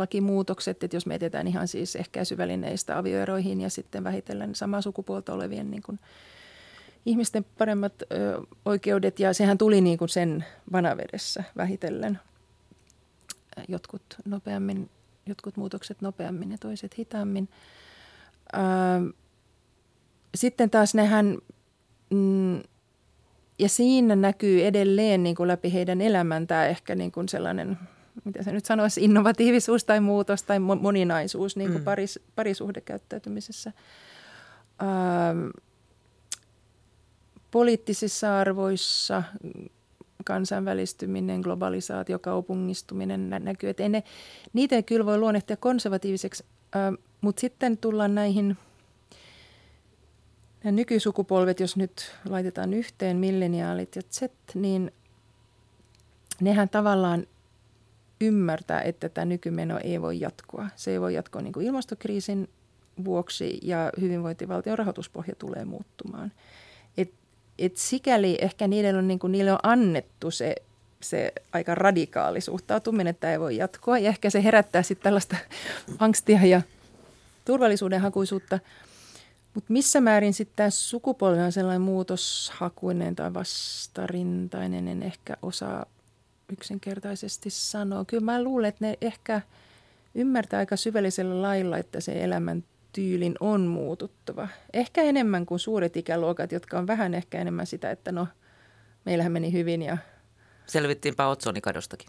[0.00, 5.82] lakimuutokset, että jos mietitään ihan siis ehkäisyvälineistä avioeroihin ja sitten vähitellen samaa sukupuolta olevien niin
[5.82, 5.98] kuin
[7.06, 8.06] ihmisten paremmat ö,
[8.64, 12.18] oikeudet ja sehän tuli niin kuin sen vanavedessä vähitellen.
[13.68, 14.90] Jotkut nopeammin,
[15.26, 17.48] jotkut muutokset nopeammin ja toiset hitaammin.
[18.54, 18.58] Ö,
[20.34, 21.38] sitten taas nehän,
[22.10, 22.60] mm,
[23.58, 27.78] ja siinä näkyy edelleen niin kuin läpi heidän elämän tämä ehkä niin kuin sellainen,
[28.24, 31.84] mitä se nyt sanoisi, innovatiivisuus tai muutos tai moninaisuus niin kuin mm.
[31.84, 33.72] paris, parisuhdekäyttäytymisessä.
[34.82, 35.48] Ähm,
[37.50, 39.22] poliittisissa arvoissa
[40.24, 43.70] kansainvälistyminen, globalisaatio, kaupungistuminen näkyy.
[43.70, 44.02] Että ne,
[44.52, 46.44] niitä ei kyllä voi luonnehtia konservatiiviseksi,
[46.76, 48.56] äh, mutta sitten tullaan näihin–
[50.64, 54.22] nämä nykysukupolvet, jos nyt laitetaan yhteen milleniaalit ja Z,
[54.54, 54.92] niin
[56.40, 57.26] nehän tavallaan
[58.20, 60.66] ymmärtää, että tämä nykymeno ei voi jatkua.
[60.76, 62.48] Se ei voi jatkua niin kuin ilmastokriisin
[63.04, 66.32] vuoksi ja hyvinvointivaltion rahoituspohja tulee muuttumaan.
[66.96, 67.12] Et,
[67.58, 70.54] et sikäli ehkä niille on, niin kuin, niille on annettu se,
[71.00, 73.98] se aika radikaali suhtautuminen, että ei voi jatkoa.
[73.98, 75.36] Ja ehkä se herättää sitten tällaista
[75.98, 76.62] angstia ja
[77.44, 78.58] turvallisuudenhakuisuutta–
[79.54, 85.86] mutta missä määrin sitten tämä sukupolvi on sellainen muutoshakuinen tai vastarintainen, en ehkä osaa
[86.52, 88.04] yksinkertaisesti sanoa.
[88.04, 89.40] Kyllä mä luulen, että ne ehkä
[90.14, 94.48] ymmärtää aika syvällisellä lailla, että se elämän tyylin on muututtava.
[94.72, 98.28] Ehkä enemmän kuin suuret ikäluokat, jotka on vähän ehkä enemmän sitä, että no
[99.04, 99.98] meillähän meni hyvin ja...
[100.66, 102.08] Selvittiinpä otsonikadostakin.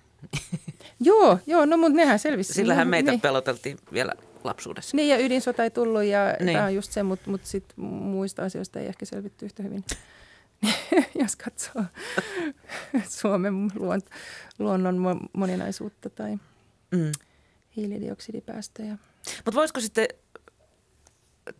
[0.99, 2.53] joo, joo, no mutta nehän selvisi.
[2.53, 3.21] Sillähän meitä niin.
[3.21, 4.13] peloteltiin vielä
[4.43, 4.97] lapsuudessa.
[4.97, 6.53] Niin ja ydinsota ei tullut ja niin.
[6.53, 9.83] tämä on just se, mutta mut sit muista asioista ei ehkä selvitty yhtä hyvin.
[11.21, 11.83] jos katsoo
[13.19, 14.05] Suomen luont,
[14.59, 16.37] luonnon moninaisuutta tai
[16.91, 17.11] mm.
[17.75, 18.97] hiilidioksidipäästöjä.
[19.45, 20.07] Mutta voisiko sitten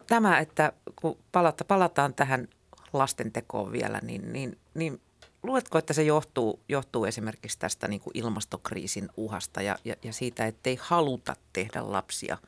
[0.08, 2.47] tämä, että kun palata, palataan tähän
[2.93, 5.02] lastentekoon vielä, niin, niin, niin
[5.43, 10.45] luetko, että se johtuu, johtuu esimerkiksi tästä niin kuin ilmastokriisin uhasta ja, ja, ja siitä,
[10.45, 12.38] ettei haluta tehdä lapsia–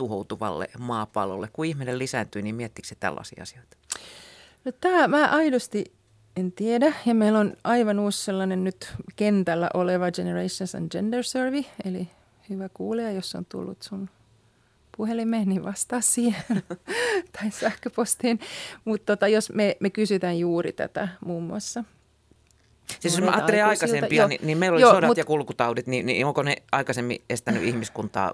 [0.00, 1.48] tuhoutuvalle maapallolle.
[1.52, 3.76] Kun ihminen lisääntyy, niin miettikö se tällaisia asioita?
[4.64, 5.92] No tämä mä aidosti
[6.36, 6.92] en tiedä.
[7.06, 12.08] Ja meillä on aivan uusi sellainen nyt kentällä oleva Generations and Gender Survey, eli
[12.50, 14.10] hyvä kuulija, jos on tullut sun
[14.96, 16.62] puhelimeen, niin vastaa siihen
[17.40, 18.40] tai sähköpostiin.
[18.84, 21.84] Mutta tota, jos me, me kysytään juuri tätä muun muassa–
[23.00, 26.06] Siis jos mä ajattelen aikaisempia, niin, niin meillä oli Joo, sodat mut, ja kulkutaudit, niin,
[26.06, 28.32] niin onko ne aikaisemmin estänyt ihmiskuntaa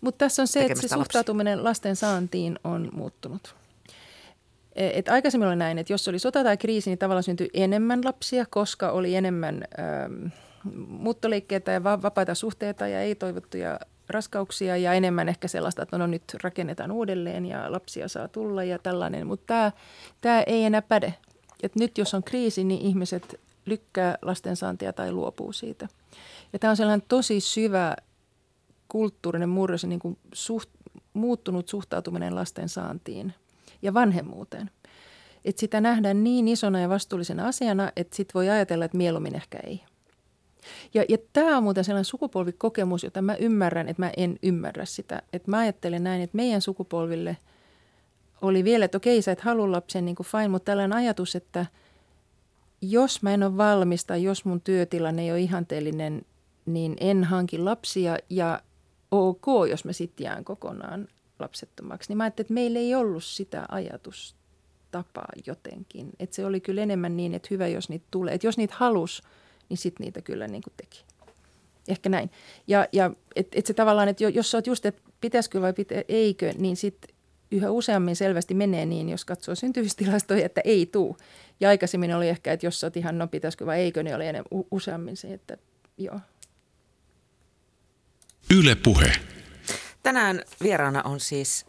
[0.00, 0.96] Mutta tässä on se, että se lapsia.
[0.96, 3.54] suhtautuminen lasten saantiin on muuttunut.
[4.74, 8.00] E, et aikaisemmin oli näin, että jos oli sota tai kriisi, niin tavallaan syntyi enemmän
[8.04, 10.26] lapsia, koska oli enemmän ähm,
[10.88, 16.22] muuttoliikkeitä ja vapaita suhteita ja ei-toivottuja raskauksia ja enemmän ehkä sellaista, että no, no nyt
[16.42, 19.26] rakennetaan uudelleen ja lapsia saa tulla ja tällainen.
[19.26, 19.72] Mutta
[20.20, 21.14] tämä ei enää päde.
[21.62, 25.88] Et nyt jos on kriisi, niin ihmiset lykkää lastensaantia tai luopuu siitä.
[26.52, 27.96] Ja tämä on sellainen tosi syvä
[28.88, 30.70] kulttuurinen murros niin kuin suht,
[31.12, 33.34] muuttunut suhtautuminen lasten saantiin
[33.82, 34.70] ja vanhemmuuteen.
[35.44, 39.58] Että sitä nähdään niin isona ja vastuullisena asiana, että sit voi ajatella, että mieluummin ehkä
[39.66, 39.80] ei.
[40.94, 45.22] Ja, ja tämä on muuten sellainen sukupolvikokemus, jota mä ymmärrän, että mä en ymmärrä sitä.
[45.32, 47.36] Että mä ajattelen näin, että meidän sukupolville
[48.42, 51.66] oli vielä, että okei, sä et halua lapsen, niin kuin fine, mutta tällainen ajatus, että–
[52.82, 56.22] jos mä en ole valmis tai jos mun työtilanne ei ole ihanteellinen,
[56.66, 58.60] niin en hanki lapsia ja
[59.10, 61.08] ok, jos mä sitten jään kokonaan
[61.42, 62.10] lapsettomaksi.
[62.10, 66.10] Niin mä ajattelin, että meillä ei ollut sitä ajatustapaa jotenkin.
[66.18, 68.34] Että se oli kyllä enemmän niin, että hyvä, jos niitä tulee.
[68.34, 69.22] Että jos niitä halus,
[69.68, 71.04] niin sitten niitä kyllä niin kuin teki.
[71.88, 72.30] Ehkä näin.
[72.66, 75.94] Ja, ja että et se tavallaan, että jos sä oot just, että pitäisikö vai pitä,
[76.08, 77.14] eikö, niin sitten
[77.50, 81.16] yhä useammin selvästi menee niin, jos katsoo syntyvystilastoja, että ei tuu.
[81.60, 84.26] Ja aikaisemmin oli ehkä, että jos sä oot ihan, no pitäisikö vai eikö, niin oli
[84.26, 85.56] enemmän useammin se, että
[85.98, 86.20] joo.
[88.58, 89.12] Yle Puhe.
[90.02, 91.66] Tänään vieraana on siis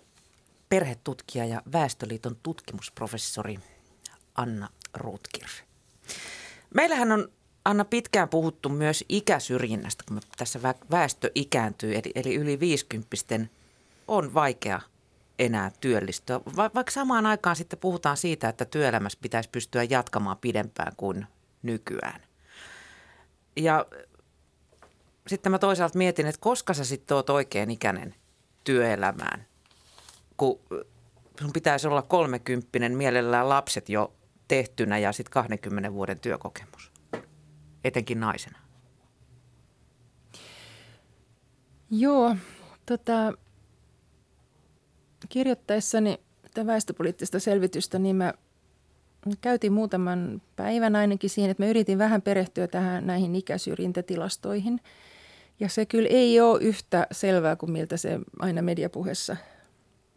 [0.69, 3.59] perhetutkija ja Väestöliiton tutkimusprofessori
[4.35, 5.47] Anna Ruutkir.
[6.75, 7.27] Meillähän on
[7.65, 10.59] Anna pitkään puhuttu myös ikäsyrjinnästä, kun tässä
[10.91, 13.15] väestö ikääntyy, eli, eli yli 50
[14.07, 14.81] on vaikea
[15.39, 16.39] enää työllistyä.
[16.39, 21.27] Va- vaikka samaan aikaan sitten puhutaan siitä, että työelämässä pitäisi pystyä jatkamaan pidempään kuin
[21.63, 22.21] nykyään.
[23.55, 23.85] Ja
[25.27, 28.15] sitten mä toisaalta mietin, että koska sä sitten oot oikein ikäinen
[28.63, 29.45] työelämään,
[30.37, 30.59] kun
[31.41, 34.13] sun pitäisi olla kolmekymppinen, mielellään lapset jo
[34.47, 36.91] tehtynä ja sitten 20 vuoden työkokemus,
[37.83, 38.57] etenkin naisena.
[41.91, 42.35] Joo,
[42.85, 43.33] tota,
[45.29, 48.33] kirjoittaessani tätä väestöpoliittista selvitystä, niin mä
[49.41, 54.79] käytin muutaman päivän ainakin siihen, että mä yritin vähän perehtyä tähän näihin ikäsyrjintätilastoihin.
[55.59, 59.37] Ja se kyllä ei ole yhtä selvää kuin miltä se aina mediapuheessa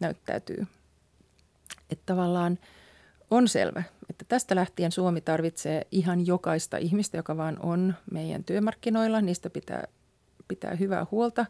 [0.00, 0.66] näyttäytyy.
[1.90, 2.58] Että tavallaan
[3.30, 9.20] on selvä, että tästä lähtien Suomi tarvitsee ihan jokaista ihmistä, joka vaan on meidän työmarkkinoilla.
[9.20, 9.84] Niistä pitää
[10.48, 11.46] pitää hyvää huolta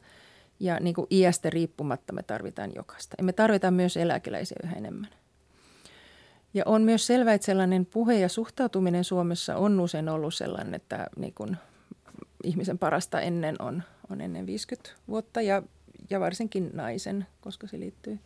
[0.60, 3.14] ja niin kuin iästä riippumatta me tarvitaan jokaista.
[3.18, 5.10] Ja me tarvitaan myös eläkeläisiä yhä enemmän.
[6.54, 11.06] Ja on myös selvää, että sellainen puhe ja suhtautuminen Suomessa on usein ollut sellainen, että
[11.16, 11.56] niin kuin
[12.46, 15.62] ihmisen parasta ennen on, on ennen 50 vuotta ja,
[16.10, 18.18] ja varsinkin naisen, koska se liittyy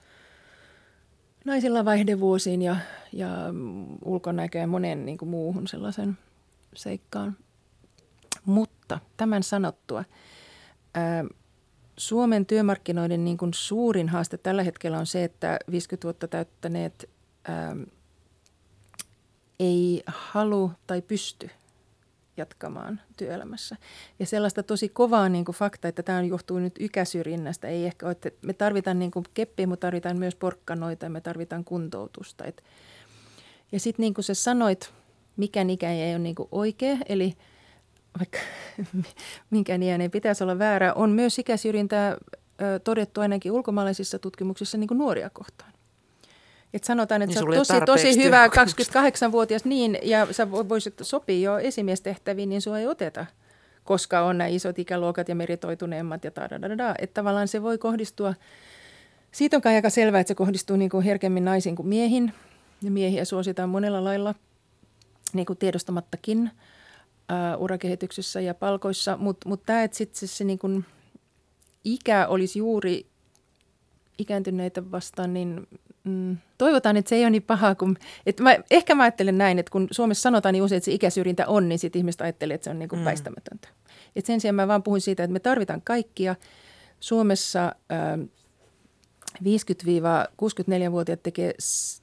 [1.44, 2.76] naisilla vaihdevuosiin ja,
[3.12, 3.28] ja
[4.04, 6.18] ulkonäköön ja moneen niin kuin muuhun sellaisen
[6.74, 7.36] seikkaan.
[8.44, 10.04] Mutta tämän sanottua,
[10.94, 11.24] ää,
[11.96, 17.10] Suomen työmarkkinoiden niin kuin suurin haaste tällä hetkellä on se, että 50 vuotta täyttäneet
[17.44, 17.76] ää,
[19.60, 21.50] ei halu tai pysty
[22.36, 23.76] jatkamaan työelämässä.
[24.18, 27.68] Ja sellaista tosi kovaa niin kuin fakta, että tämä johtuu nyt ikäsyrjinnästä.
[27.68, 31.20] Ei ehkä ole, että me tarvitaan niin kuin keppiä, mutta tarvitaan myös porkkanoita ja me
[31.20, 32.44] tarvitaan kuntoutusta.
[32.44, 32.64] Et,
[33.72, 34.92] ja sitten niin kuin sä sanoit,
[35.36, 37.36] mikä ikä ei ole niin kuin oikea, eli
[38.18, 38.38] vaikka
[39.50, 42.16] minkään iän ei pitäisi olla väärä, on myös ikäsyrjintää
[42.84, 45.72] todettu ainakin ulkomaalaisissa tutkimuksissa niin kuin nuoria kohtaan.
[46.74, 51.50] Et sanotaan, että niin sä oot tosi, tosi hyvä 28-vuotias niin, ja sä voisit sopia
[51.50, 53.26] jo esimiestehtäviin, niin sua ei oteta,
[53.84, 56.30] koska on nämä isot ikäluokat ja meritoituneemmat ja
[56.78, 58.34] da Että tavallaan se voi kohdistua,
[59.32, 62.32] siitä on kai aika selvää, että se kohdistuu niin kuin herkemmin naisiin kuin miehiin.
[62.82, 64.34] Ja miehiä suositaan monella lailla
[65.32, 66.50] niin kuin tiedostamattakin
[67.30, 70.84] uh, urakehityksessä ja palkoissa, mutta mut tämä, että sitten se, se niin kuin
[71.84, 73.06] ikä olisi juuri
[74.18, 75.66] ikääntyneitä vastaan, niin
[76.04, 77.96] mm, toivotaan, että se ei ole niin pahaa kuin,
[78.26, 81.46] että mä, ehkä mä ajattelen näin, että kun Suomessa sanotaan niin usein, että se ikäsyrjintä
[81.46, 83.04] on, niin sitten ihmiset ajattelee, että se on niin kuin mm.
[83.04, 83.68] väistämätöntä.
[84.16, 86.36] Et sen sijaan mä vaan puhuin siitä, että me tarvitaan kaikkia.
[87.00, 88.20] Suomessa äh,
[89.38, 91.54] 50-64-vuotiaat tekee,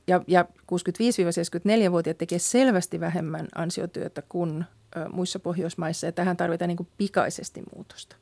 [0.08, 4.66] ja, ja 65-74-vuotiaat tekee selvästi vähemmän ansiotyötä kuin
[5.12, 8.16] muissa Pohjoismaissa, ja tähän tarvitaan niin kuin pikaisesti muutosta.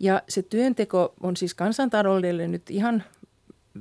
[0.00, 3.04] Ja se työnteko on siis kansantaloudelle nyt ihan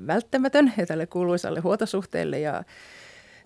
[0.08, 2.64] välttämätön ja tälle kuuluisalle huoltosuhteelle ja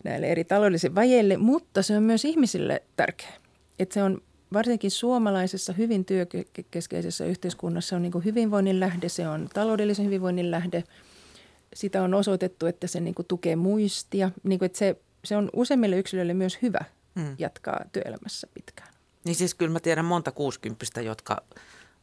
[0.04, 3.34] näille eri taloudellisille vajeille, mutta se on myös ihmisille tärkeä.
[3.80, 4.22] Että se on
[4.54, 10.84] varsinkin suomalaisessa hyvin työkeskeisessä yhteiskunnassa on niin kuin hyvinvoinnin lähde, se on taloudellisen hyvinvoinnin lähde.
[11.74, 14.32] Sitä on osoitettu, että se niin kuin tukee muistia.
[14.44, 14.96] Niin kuin, että se,
[15.26, 16.86] se on useimmille yksilöille myös hyvä
[17.20, 17.36] hmm.
[17.38, 18.94] jatkaa työelämässä pitkään.
[19.26, 21.44] Niin siis kyllä mä tiedän monta kuusikymppistä, jotka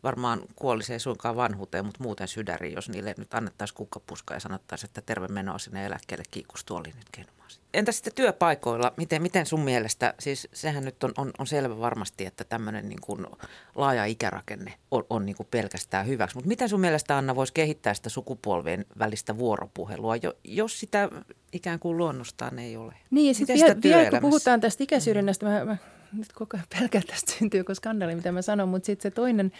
[0.03, 4.88] varmaan kuolisi ei suinkaan vanhuuteen, mutta muuten sydäriin, jos niille nyt annettaisiin kukkapuska ja sanottaisiin,
[4.88, 7.40] että terve menoa sinne eläkkeelle kiikustuoli nyt kenumaan.
[7.74, 12.26] Entä sitten työpaikoilla, miten, miten sun mielestä, siis sehän nyt on, on, on selvä varmasti,
[12.26, 13.26] että tämmöinen niin kuin
[13.74, 17.94] laaja ikärakenne on, on niin kuin pelkästään hyväksi, mutta miten sun mielestä Anna voisi kehittää
[17.94, 21.09] sitä sukupolvien välistä vuoropuhelua, jos sitä
[21.53, 22.94] ikään kuin luonnostaan ei ole?
[23.11, 25.76] Niin ja sitten vielä, vielä kun puhutaan tästä ikäsyrjinnästä, mä, mä
[26.12, 29.53] nyt koko ajan pelkään tästä syntyykö skandaali, mitä mä sanon, mutta sitten se toinen,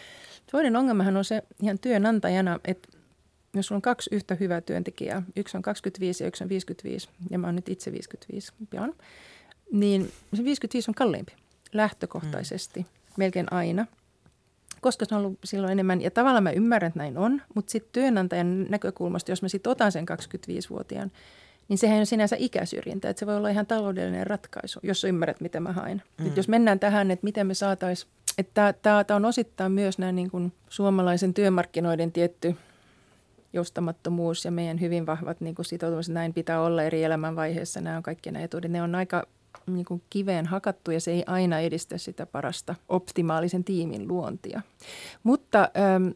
[0.51, 2.88] toinen ongelmahan on se ihan työnantajana, että
[3.55, 7.38] jos sulla on kaksi yhtä hyvää työntekijää, yksi on 25 ja yksi on 55, ja
[7.38, 8.95] mä oon nyt itse 55 pian,
[9.72, 11.32] niin se 55 on kalliimpi
[11.72, 12.86] lähtökohtaisesti, mm.
[13.16, 13.86] melkein aina,
[14.80, 17.93] koska se on ollut silloin enemmän, ja tavallaan mä ymmärrän, että näin on, mutta sitten
[17.93, 21.11] työnantajan näkökulmasta, jos mä sitten otan sen 25-vuotiaan,
[21.70, 23.11] niin sehän on sinänsä ikäsyrjintä.
[23.11, 26.03] Että se voi olla ihan taloudellinen ratkaisu, jos ymmärrät, mitä mä haen.
[26.18, 26.32] Mm.
[26.36, 30.53] Jos mennään tähän, että miten me saataisiin, että tämä on osittain myös nämä niin kuin
[30.68, 32.57] suomalaisen työmarkkinoiden tietty
[33.53, 37.81] joustamattomuus ja meidän hyvin vahvat niin kuin sitoutumiset, näin pitää olla eri elämänvaiheissa.
[37.81, 38.70] Nämä on kaikki nämä etuudet.
[38.70, 39.26] Ne on aika
[39.66, 44.62] niin kuin kiveen hakattu ja se ei aina edistä sitä parasta optimaalisen tiimin luontia.
[45.22, 46.09] Mutta ähm,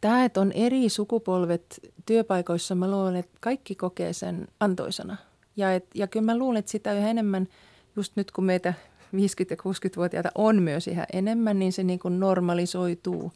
[0.00, 5.16] Tämä, että on eri sukupolvet työpaikoissa, mä luulen, että kaikki kokee sen antoisana.
[5.56, 7.48] Ja, et, ja kyllä mä luulen, että sitä yhä enemmän,
[7.96, 8.74] just nyt kun meitä
[9.14, 9.18] 50-
[9.50, 13.32] ja 60-vuotiaita on myös ihan enemmän, niin se niin kuin normalisoituu.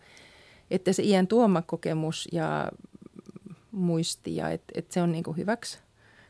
[0.70, 2.68] Että se iän tuoma kokemus ja
[3.72, 5.78] muisti ja että et se on niin kuin hyväksi.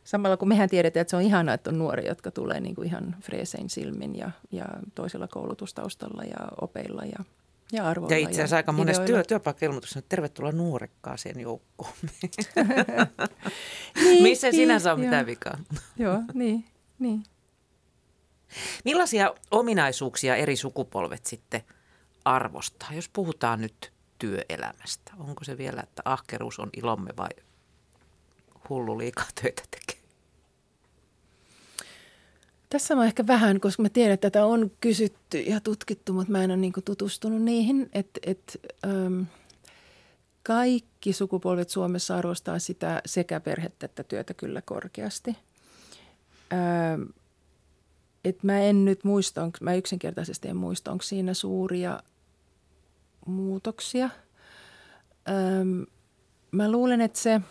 [0.05, 2.87] Samalla kun mehän tiedetään, että se on ihanaa, että on nuoria, jotka tulee niin kuin
[2.87, 4.65] ihan freesein silmin ja, ja
[4.95, 7.25] toisella koulutustaustalla ja opeilla ja,
[7.73, 8.17] ja arvoilla.
[8.17, 11.93] Ja itse asiassa aika monessa työ, työpaikkailmoituksessa että tervetuloa nuorekkaaseen joukkoon.
[13.95, 15.59] niin, Missä niin, sinä saa mitään vikaa?
[15.99, 16.65] Joo, niin,
[16.99, 17.23] niin.
[18.85, 21.63] Millaisia ominaisuuksia eri sukupolvet sitten
[22.25, 25.13] arvostaa, jos puhutaan nyt työelämästä?
[25.19, 27.29] Onko se vielä, että ahkeruus on ilomme vai
[28.69, 30.01] hullu liikaa töitä tekee?
[32.71, 36.45] Tässä on ehkä vähän, koska mä tiedän, että tätä on kysytty ja tutkittu, mutta mä
[36.45, 37.91] en ole niin tutustunut niihin.
[37.93, 39.23] Että et, ähm,
[40.43, 45.37] kaikki sukupolvet Suomessa arvostaa sitä sekä perhettä että työtä kyllä korkeasti.
[46.53, 47.03] Ähm,
[48.25, 52.03] et mä en nyt muista, onko, mä yksinkertaisesti en muista, onko siinä suuria
[53.27, 54.11] muutoksia.
[55.29, 55.83] Ähm,
[56.51, 57.41] mä luulen, että se–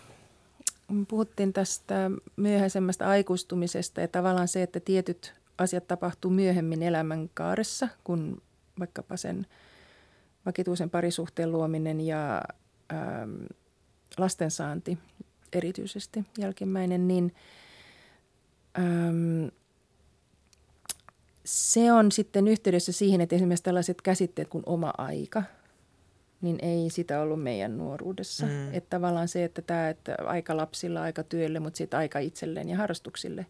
[1.07, 8.41] puhuttiin tästä myöhäisemmästä aikuistumisesta ja tavallaan se, että tietyt asiat tapahtuu myöhemmin elämänkaaressa, kun
[8.80, 9.47] vaikkapa sen
[10.45, 12.41] vakituisen parisuhteen luominen ja
[12.93, 13.43] ähm,
[14.17, 14.97] lastensaanti
[15.53, 17.36] erityisesti jälkimmäinen, niin
[18.80, 19.47] ähm,
[21.46, 25.44] se on sitten yhteydessä siihen, että esimerkiksi tällaiset käsitteet kuin oma aika–
[26.42, 28.46] niin ei sitä ollut meidän nuoruudessa.
[28.46, 28.74] Mm.
[28.74, 32.78] Että tavallaan se, että tämä, että aika lapsilla, aika työlle, mutta sitten aika itselleen ja
[32.78, 33.46] harrastuksille,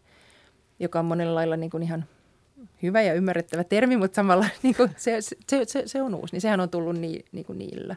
[0.80, 2.04] joka on monella lailla niin kuin ihan
[2.82, 5.36] hyvä ja ymmärrettävä termi, mutta samalla niin kuin se, se,
[5.66, 7.96] se, se on uusi, niin sehän on tullut ni, niin kuin niillä.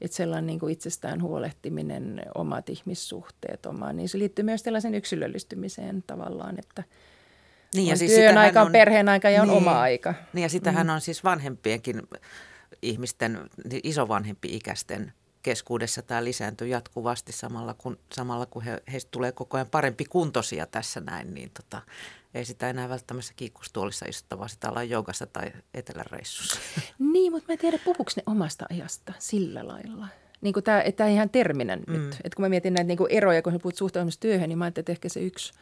[0.00, 6.04] Että sellainen niin kuin itsestään huolehtiminen, omat ihmissuhteet, oma, niin se liittyy myös tällaisen yksilöllistymiseen
[6.06, 6.84] tavallaan, että
[7.76, 10.14] niin, ja on siis työn aika, on perheen aika ja on niin, oma aika.
[10.32, 10.92] Niin ja sitähän mm.
[10.92, 12.02] on siis vanhempienkin
[12.82, 15.12] ihmisten, niin isovanhempi-ikäisten
[15.42, 20.66] keskuudessa tämä lisääntyy jatkuvasti samalla kun, samalla kun he, heistä tulee koko ajan parempi kuntoisia
[20.66, 21.82] tässä näin, niin tota,
[22.34, 26.60] ei sitä enää välttämättä kiikkustuolissa istuta, vaan sitä ollaan joogassa tai eteläreissussa.
[27.12, 30.08] Niin, mutta mä en tiedä, puhuuko ne omasta ajasta sillä lailla.
[30.40, 31.92] Niin kuin tämä, tämä ihan terminä mm.
[31.92, 32.16] nyt.
[32.24, 34.64] Että kun mä mietin näitä niin kuin eroja, kun sä puhut suhtautumisesta työhön, niin mä
[34.64, 35.52] ajattelin, että ehkä se yksi–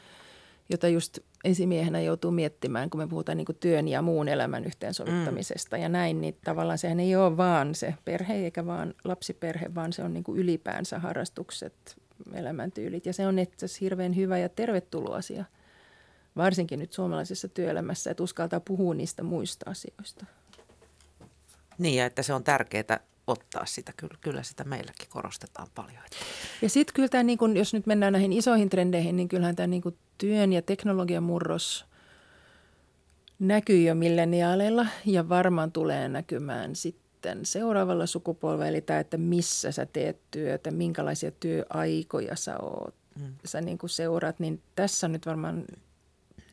[0.68, 5.82] jota just esimiehenä joutuu miettimään, kun me puhutaan niin työn ja muun elämän yhteensovittamisesta mm.
[5.82, 10.02] ja näin, niin tavallaan sehän ei ole vaan se perhe eikä vaan lapsiperhe, vaan se
[10.02, 11.96] on niin ylipäänsä harrastukset,
[12.34, 15.44] elämäntyylit ja se on itse asiassa hirveän hyvä ja tervetullut asia,
[16.36, 20.26] varsinkin nyt suomalaisessa työelämässä, että uskaltaa puhua niistä muista asioista.
[21.78, 23.92] Niin ja että se on tärkeää ottaa sitä.
[23.96, 26.02] Kyllä, kyllä sitä meilläkin korostetaan paljon.
[26.62, 29.66] Ja sitten kyllä tämä, niin kun, jos nyt mennään näihin isoihin trendeihin, niin kyllähän tämä
[29.66, 31.84] niin kun työn ja teknologian murros
[33.38, 38.66] näkyy jo milleniaaleilla ja varmaan tulee näkymään sitten seuraavalla sukupolvella.
[38.66, 43.34] Eli tämä, että missä sä teet työtä, minkälaisia työaikoja sä oot, mm.
[43.44, 45.64] sä niin kuin seuraat, niin tässä on nyt varmaan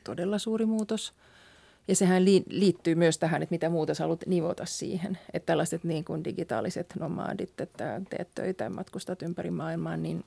[0.04, 1.14] todella suuri muutos–
[1.88, 5.18] ja sehän liittyy myös tähän, että mitä muuta sä haluat nivota siihen.
[5.34, 10.26] Että tällaiset niin kuin digitaaliset nomadit, että teet töitä ja matkustat ympäri maailmaa, niin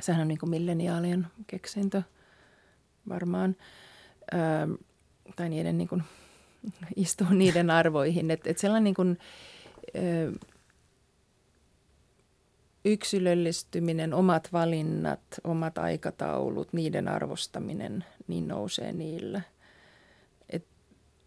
[0.00, 2.02] sehän on niin kuin milleniaalien keksintö
[3.08, 3.56] varmaan.
[4.34, 4.76] Öö,
[5.36, 6.02] tai niiden niin kuin,
[6.96, 8.30] istuu niiden arvoihin.
[8.30, 9.18] Että et sellainen niin kuin,
[9.96, 10.32] öö,
[12.84, 19.40] yksilöllistyminen, omat valinnat, omat aikataulut, niiden arvostaminen, niin nousee niillä–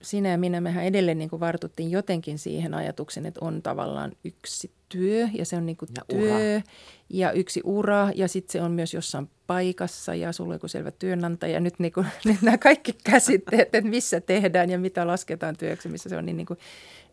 [0.02, 4.72] sinä ja minä, mehän edelleen niin kuin vartuttiin jotenkin siihen ajatuksen, että on tavallaan yksi
[4.89, 6.62] työ ja se on niin kuin ja työ ura.
[7.10, 10.91] ja yksi ura ja sitten se on myös jossain paikassa ja sulla on joku selvä
[10.91, 11.60] työnantaja.
[11.60, 16.10] Nyt, niin kuin, nyt nämä kaikki käsitteet, että missä tehdään ja mitä lasketaan työksi, missä
[16.10, 16.60] se on, niin, niin kuin,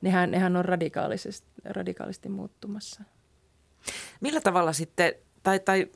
[0.00, 3.02] nehän, nehän on radikaalisesti, radikaalisti muuttumassa.
[4.20, 5.12] Millä tavalla sitten,
[5.42, 5.88] tai, tai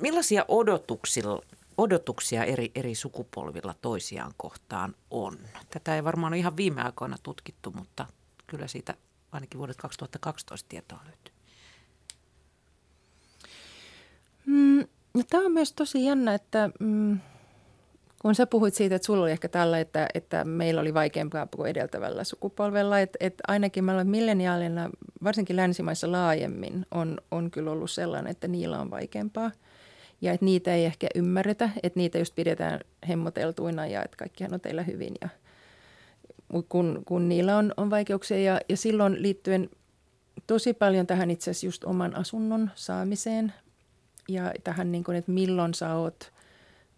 [0.00, 1.42] millaisia odotuksilla
[1.78, 5.38] odotuksia eri, eri sukupolvilla toisiaan kohtaan on.
[5.70, 8.06] Tätä ei varmaan ole ihan viime aikoina tutkittu, mutta
[8.46, 8.94] kyllä siitä
[9.32, 11.34] ainakin vuodet 2012 tietoa löytyy.
[14.46, 17.18] Mm, no tämä on myös tosi jännä, että mm,
[18.22, 21.70] kun sä puhuit siitä, että sulla oli ehkä tällä, että, että meillä oli vaikeampaa kuin
[21.70, 24.90] edeltävällä sukupolvella, että, että ainakin olen milleniaalina,
[25.24, 29.50] varsinkin länsimaissa laajemmin, on, on kyllä ollut sellainen, että niillä on vaikeampaa–
[30.20, 34.60] ja että niitä ei ehkä ymmärretä, että niitä just pidetään hemmoteltuina ja että kaikkihan on
[34.60, 35.14] teillä hyvin.
[35.20, 35.28] Ja,
[36.68, 39.70] kun, kun niillä on, on vaikeuksia ja, ja silloin liittyen
[40.46, 43.52] tosi paljon tähän itse asiassa just oman asunnon saamiseen
[44.28, 46.32] ja tähän niin kuin, että milloin sä oot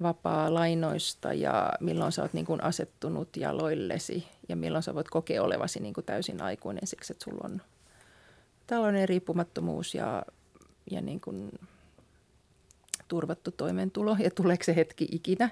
[0.03, 5.43] vapaa lainoista ja milloin sä oot niin kuin asettunut jaloillesi ja milloin sä voit kokea
[5.43, 7.63] olevasi niin kuin täysin aikuinen siksi, että sulla on
[8.67, 10.23] talouden riippumattomuus ja,
[10.91, 11.51] ja niin kuin
[13.11, 15.51] turvattu toimeentulo ja tuleeko se hetki ikinä,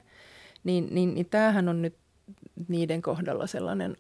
[0.65, 1.97] niin, niin, niin tämähän on nyt
[2.69, 3.97] niiden kohdalla sellainen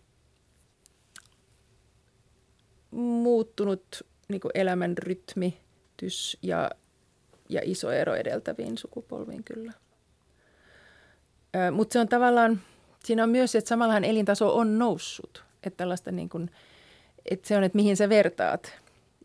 [2.91, 6.71] muuttunut niin kuin elämän rytmitys ja,
[7.49, 9.73] ja iso ero edeltäviin sukupolviin kyllä.
[11.73, 12.61] Mutta se on tavallaan,
[13.05, 15.45] siinä on myös, että samallahan elintaso on noussut.
[15.63, 16.51] Että tällaista niin kuin,
[17.31, 18.73] että se on, että mihin sä vertaat.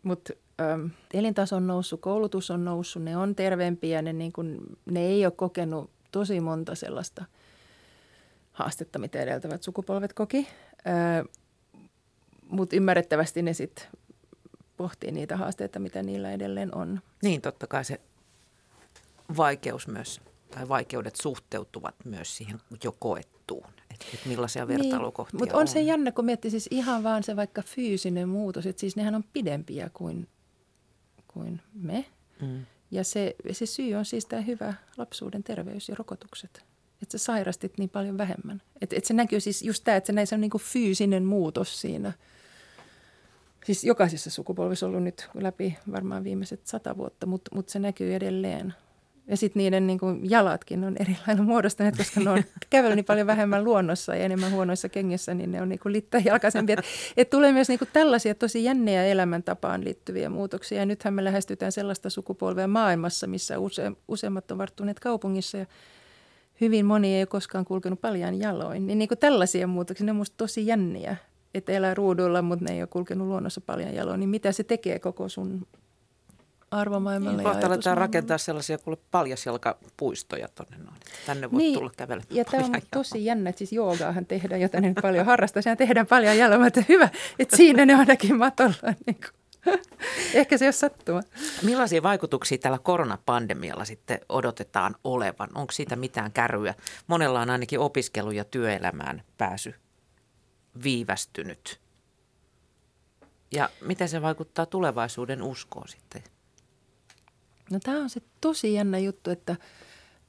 [0.02, 0.32] Mutta
[1.14, 5.32] elintaso on noussut, koulutus on noussut, ne on terveempiä, ne, niin kuin, ne ei ole
[5.36, 7.24] kokenut tosi monta sellaista
[8.52, 10.48] haastetta, mitä edeltävät sukupolvet koki.
[12.48, 13.86] Mutta ymmärrettävästi ne sitten
[14.76, 17.00] pohtii niitä haasteita, mitä niillä edelleen on.
[17.22, 18.00] Niin, totta kai se
[19.36, 23.66] vaikeus myös, tai vaikeudet suhteutuvat myös siihen jo koettuun.
[23.90, 27.22] Että et millaisia niin, vertailukohtia Mutta on, on se jännä, kun miettii siis ihan vaan
[27.22, 30.28] se vaikka fyysinen muutos, että siis nehän on pidempiä kuin,
[31.34, 32.04] kuin me.
[32.42, 32.66] Mm.
[32.90, 36.64] Ja se, se syy on siis tämä hyvä lapsuuden terveys ja rokotukset.
[37.02, 38.62] Että sä sairastit niin paljon vähemmän.
[38.80, 41.80] Että et se näkyy siis just tämä, että se näissä on niin kuin fyysinen muutos
[41.80, 42.12] siinä–
[43.64, 48.74] siis jokaisessa sukupolvissa ollut nyt läpi varmaan viimeiset sata vuotta, mutta, mutta se näkyy edelleen.
[49.26, 53.04] Ja sitten niiden niin kuin jalatkin on eri lailla muodostuneet, koska ne on kävellyt niin
[53.04, 56.76] paljon vähemmän luonnossa ja enemmän huonoissa kengissä, niin ne on niin kuin littajalkaisempia.
[56.78, 56.84] Et,
[57.16, 60.78] et tulee myös niin kuin tällaisia tosi jänniä elämäntapaan liittyviä muutoksia.
[60.78, 65.66] Ja nythän me lähestytään sellaista sukupolvea maailmassa, missä use, useimmat on varttuneet kaupungissa ja
[66.60, 68.86] hyvin moni ei ole koskaan kulkenut paljon jaloin.
[68.86, 71.16] Niin, niin kuin tällaisia muutoksia, ne on minusta tosi jänniä
[71.54, 74.98] että elää ruudulla, mutta ne ei ole kulkenut luonnossa paljon jaloin, niin mitä se tekee
[74.98, 75.66] koko sun
[76.74, 80.96] arvomaailmalle niin, ja aletaan rakentaa sellaisia kuule paljasjalkapuistoja tuonne noin.
[81.26, 84.80] Tänne voi niin, tulla kävellä Ja tämä on tosi jännä, että siis joogaahan tehdään, jota
[84.80, 85.62] nyt paljon harrastaa.
[85.62, 87.08] Sehän tehdään paljon jaloin, että hyvä,
[87.38, 88.94] että siinä ne ainakin matolla.
[89.06, 89.44] Niin kuin.
[90.34, 91.20] Ehkä se ei ole sattuma.
[91.62, 95.48] Millaisia vaikutuksia tällä koronapandemialla sitten odotetaan olevan?
[95.54, 96.74] Onko siitä mitään kärryä?
[97.06, 99.74] Monella on ainakin opiskelu- ja työelämään pääsy
[100.82, 101.80] viivästynyt.
[103.52, 106.22] Ja miten se vaikuttaa tulevaisuuden uskoon sitten?
[107.70, 109.56] No tämä on se tosi jännä juttu, että,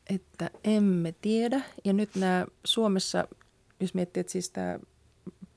[0.09, 1.61] että emme tiedä.
[1.86, 3.27] Ja nyt nämä Suomessa,
[3.79, 4.79] jos miettii, että siis tämä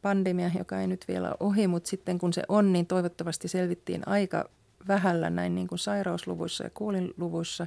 [0.02, 4.08] pandemia, joka ei nyt vielä ole ohi, mutta sitten kun se on, niin toivottavasti selvittiin
[4.08, 4.50] aika
[4.88, 7.66] vähällä näin niin kuin sairausluvuissa ja kuolinluvuissa.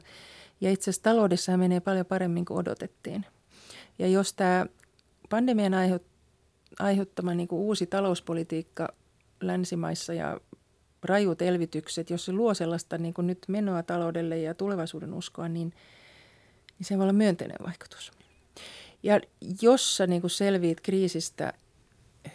[0.62, 3.26] Ja itse asiassa taloudessa menee paljon paremmin kuin odotettiin.
[3.99, 4.66] Ja jos tämä
[5.30, 6.03] pandemian aiheut,
[6.80, 8.93] aiheuttama niin kuin uusi talouspolitiikka
[9.41, 10.39] länsimaissa ja
[11.04, 15.74] rajut elvytykset, jos se luo sellaista niin kuin nyt menoa taloudelle ja tulevaisuuden uskoa, niin,
[16.80, 18.12] niin se voi olla myönteinen vaikutus.
[19.04, 19.20] Ja
[19.62, 21.54] jos sä niin kuin selviit kriisistä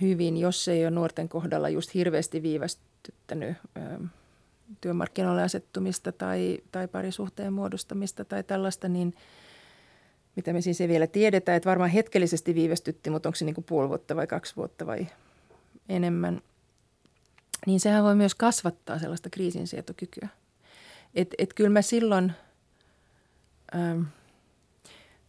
[0.00, 3.80] hyvin, jos se ei ole nuorten kohdalla just hirveästi viivästyttänyt ö,
[4.80, 9.14] työmarkkinoille asettumista tai, tai parisuhteen muodostamista tai tällaista, niin–
[10.36, 13.64] mitä me siis ei vielä tiedetä, että varmaan hetkellisesti viivästytti, mutta onko se niin kuin
[13.64, 15.06] puoli vuotta vai kaksi vuotta vai
[15.88, 16.42] enemmän,
[17.66, 20.28] niin sehän voi myös kasvattaa sellaista kriisinsietokykyä.
[21.14, 22.32] Et, et kyllä mä silloin,
[23.74, 24.02] ähm,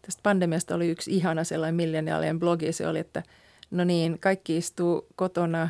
[0.02, 3.24] tästä pandemiasta oli yksi ihana sellainen milleniaalien blogi, se oli, että
[3.72, 5.70] no niin, kaikki istuu kotona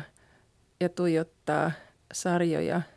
[0.80, 1.72] ja tuijottaa
[2.12, 2.82] sarjoja–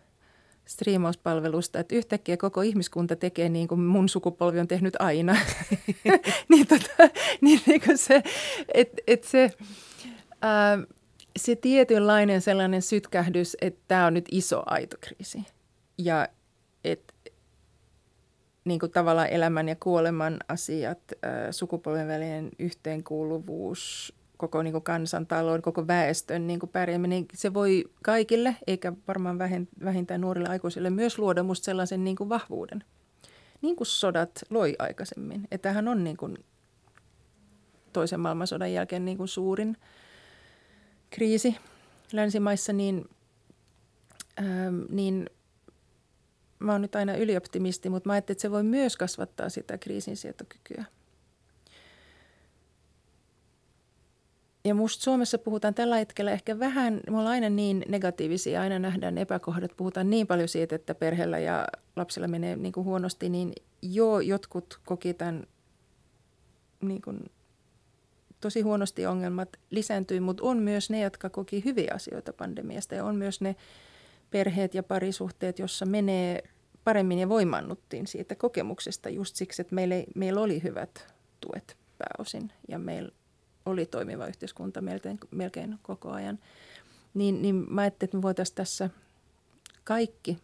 [0.71, 5.37] striimauspalvelusta, että yhtäkkiä koko ihmiskunta tekee niin kuin mun sukupolvi on tehnyt aina.
[6.49, 7.09] niin, tota,
[7.41, 8.23] niin, niin kuin se,
[8.73, 9.51] että et se,
[10.41, 10.77] ää,
[11.39, 15.45] se tietynlainen sellainen sytkähdys, että tämä on nyt iso aito kriisi.
[15.97, 16.27] Ja
[16.83, 17.13] että
[18.65, 20.99] niin kuin tavallaan elämän ja kuoleman asiat,
[21.51, 27.83] sukupolven välinen yhteenkuuluvuus, koko niin kuin kansantalouden, koko väestön niin kuin pärjääminen, niin se voi
[28.03, 29.39] kaikille, eikä varmaan
[29.83, 32.83] vähintään nuorille aikuisille, myös luoda musta sellaisen niin kuin vahvuuden.
[33.61, 35.47] Niin kuin sodat loi aikaisemmin.
[35.51, 36.37] Että tämähän on niin kuin
[37.93, 39.77] toisen maailmansodan jälkeen niin kuin suurin
[41.11, 41.57] kriisi
[42.11, 43.09] länsimaissa, niin,
[44.39, 45.29] ähm, niin
[46.59, 50.85] mä oon nyt aina ylioptimisti, mutta mä ajattelin, että se voi myös kasvattaa sitä kriisinsietokykyä.
[54.65, 59.17] Ja musta Suomessa puhutaan tällä hetkellä ehkä vähän, me ollaan aina niin negatiivisia, aina nähdään
[59.17, 64.19] epäkohdat, puhutaan niin paljon siitä, että perheellä ja lapsilla menee niin kuin huonosti, niin joo,
[64.19, 65.47] jotkut koki tämän
[66.81, 67.31] niin kuin,
[68.41, 73.15] tosi huonosti ongelmat lisääntyi, mutta on myös ne, jotka koki hyviä asioita pandemiasta ja on
[73.15, 73.55] myös ne
[74.31, 76.43] perheet ja parisuhteet, jossa menee
[76.83, 82.79] paremmin ja voimannuttiin siitä kokemuksesta just siksi, että meillä, meillä oli hyvät tuet pääosin ja
[82.79, 83.11] meillä
[83.65, 86.39] oli toimiva yhteiskunta melkein, melkein koko ajan.
[87.13, 88.89] Niin, niin mä ajattelin, että me voitaisiin tässä
[89.83, 90.37] kaikki,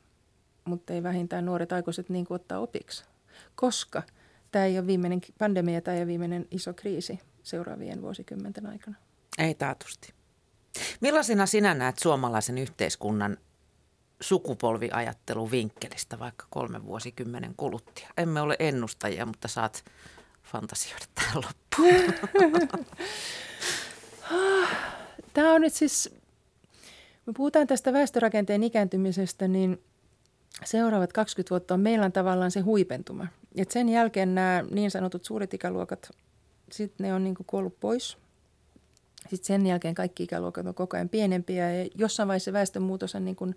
[0.65, 3.05] mutta ei vähintään nuoret aikuiset niin kuin ottaa opiksi.
[3.55, 4.03] Koska
[4.51, 8.97] tämä ei ole viimeinen pandemia, tämä ei ole viimeinen iso kriisi seuraavien vuosikymmenten aikana.
[9.37, 10.13] Ei taatusti.
[11.01, 13.37] Millaisena sinä näet suomalaisen yhteiskunnan
[14.21, 18.09] sukupolviajattelun vinkkelistä vaikka kolmen vuosikymmenen kuluttia?
[18.17, 19.83] Emme ole ennustajia, mutta saat
[20.43, 22.13] fantasioida tähän loppuun.
[25.33, 26.09] Tämä on nyt siis,
[27.25, 29.81] me puhutaan tästä väestörakenteen ikääntymisestä, niin
[30.65, 33.27] seuraavat 20 vuotta on meillä on tavallaan se huipentuma.
[33.55, 36.09] Et sen jälkeen nämä niin sanotut suuret ikäluokat,
[36.72, 38.18] sitten ne on niin kuollut pois.
[39.30, 43.36] Sitten sen jälkeen kaikki ikäluokat on koko ajan pienempiä ja jossain vaiheessa väestönmuutos on niin
[43.36, 43.55] kuin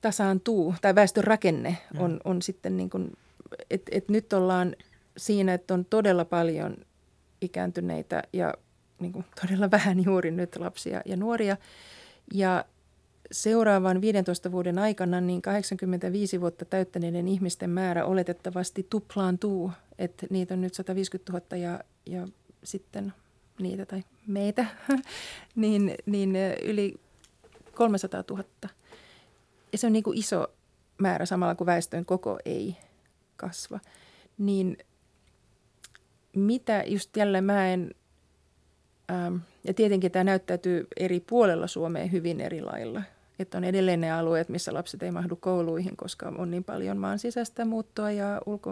[0.00, 2.18] tasaantuu, tai väestön rakenne on, mm.
[2.24, 3.12] on sitten niin kuin,
[3.70, 4.76] että et nyt ollaan
[5.16, 6.76] siinä, että on todella paljon
[7.40, 8.54] ikääntyneitä ja
[8.98, 11.56] niin kuin todella vähän juuri nyt lapsia ja nuoria.
[12.34, 12.64] Ja
[13.32, 19.72] seuraavan 15 vuoden aikana niin 85 vuotta täyttäneiden ihmisten määrä oletettavasti tuplaantuu.
[19.98, 22.28] Että niitä on nyt 150 000 ja, ja
[22.64, 23.12] sitten
[23.60, 24.66] niitä tai meitä,
[25.54, 26.94] niin, niin yli
[27.74, 28.44] 300 000.
[29.72, 30.46] Ja se on niin kuin iso
[30.98, 32.76] määrä samalla kun väestön koko ei
[33.36, 33.80] kasva.
[34.38, 34.76] Niin
[36.36, 37.94] mitä just jälleen mä en,
[39.10, 43.02] ähm, ja tietenkin tämä näyttäytyy eri puolella Suomea hyvin eri lailla.
[43.38, 47.18] Että on edelleen ne alueet, missä lapset ei mahdu kouluihin, koska on niin paljon maan
[47.18, 48.70] sisäistä muuttoa ja ulko,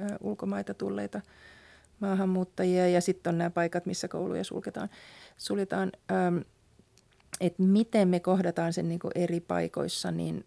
[0.00, 1.20] äh, ulkomaita tulleita
[2.02, 2.88] maahanmuuttajia.
[2.88, 4.90] Ja sitten on nämä paikat, missä kouluja sulketaan,
[5.36, 5.92] suljetaan.
[6.12, 6.38] Ähm,
[7.40, 10.46] että miten me kohdataan sen niin eri paikoissa, niin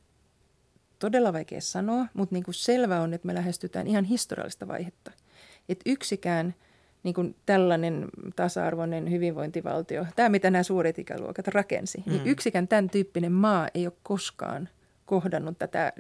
[1.00, 5.12] todella vaikea sanoa, mutta niin kuin selvä on, että me lähestytään ihan historiallista vaihetta–
[5.70, 6.56] että yksikään
[7.04, 12.24] niin kuin tällainen tasa-arvoinen hyvinvointivaltio, tämä mitä nämä suuret ikäluokat rakensi, niin mm.
[12.24, 14.70] niin yksikään tämän tyyppinen maa ei ole koskaan
[15.06, 15.94] kohdannut tätä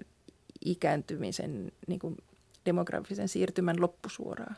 [0.65, 2.17] ikääntymisen niin kuin
[2.65, 4.53] demografisen siirtymän loppusuoraa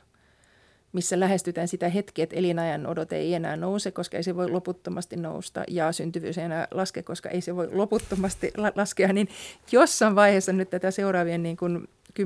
[0.93, 5.15] missä lähestytään sitä hetkeä, että elinajan odote ei enää nouse, koska ei se voi loputtomasti
[5.15, 9.29] nousta, ja syntyvyys ei enää laske, koska ei se voi loputtomasti la- laskea, niin
[9.71, 11.87] jossain vaiheessa nyt tätä seuraavien niin kuin
[12.19, 12.23] 10-30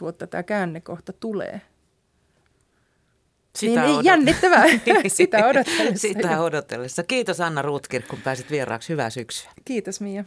[0.00, 1.60] vuotta tämä käännekohta tulee.
[3.56, 4.64] Sitä niin, odot- jännittävää.
[5.08, 6.08] Sitä odotellessa.
[6.08, 7.02] Sitä odotellessa.
[7.02, 8.88] Kiitos Anna Rutkir, kun pääsit vieraaksi.
[8.88, 9.50] Hyvää syksyä.
[9.64, 10.24] Kiitos Mia.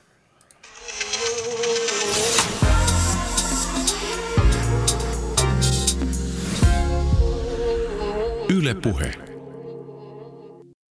[8.53, 9.22] Yle Puhe.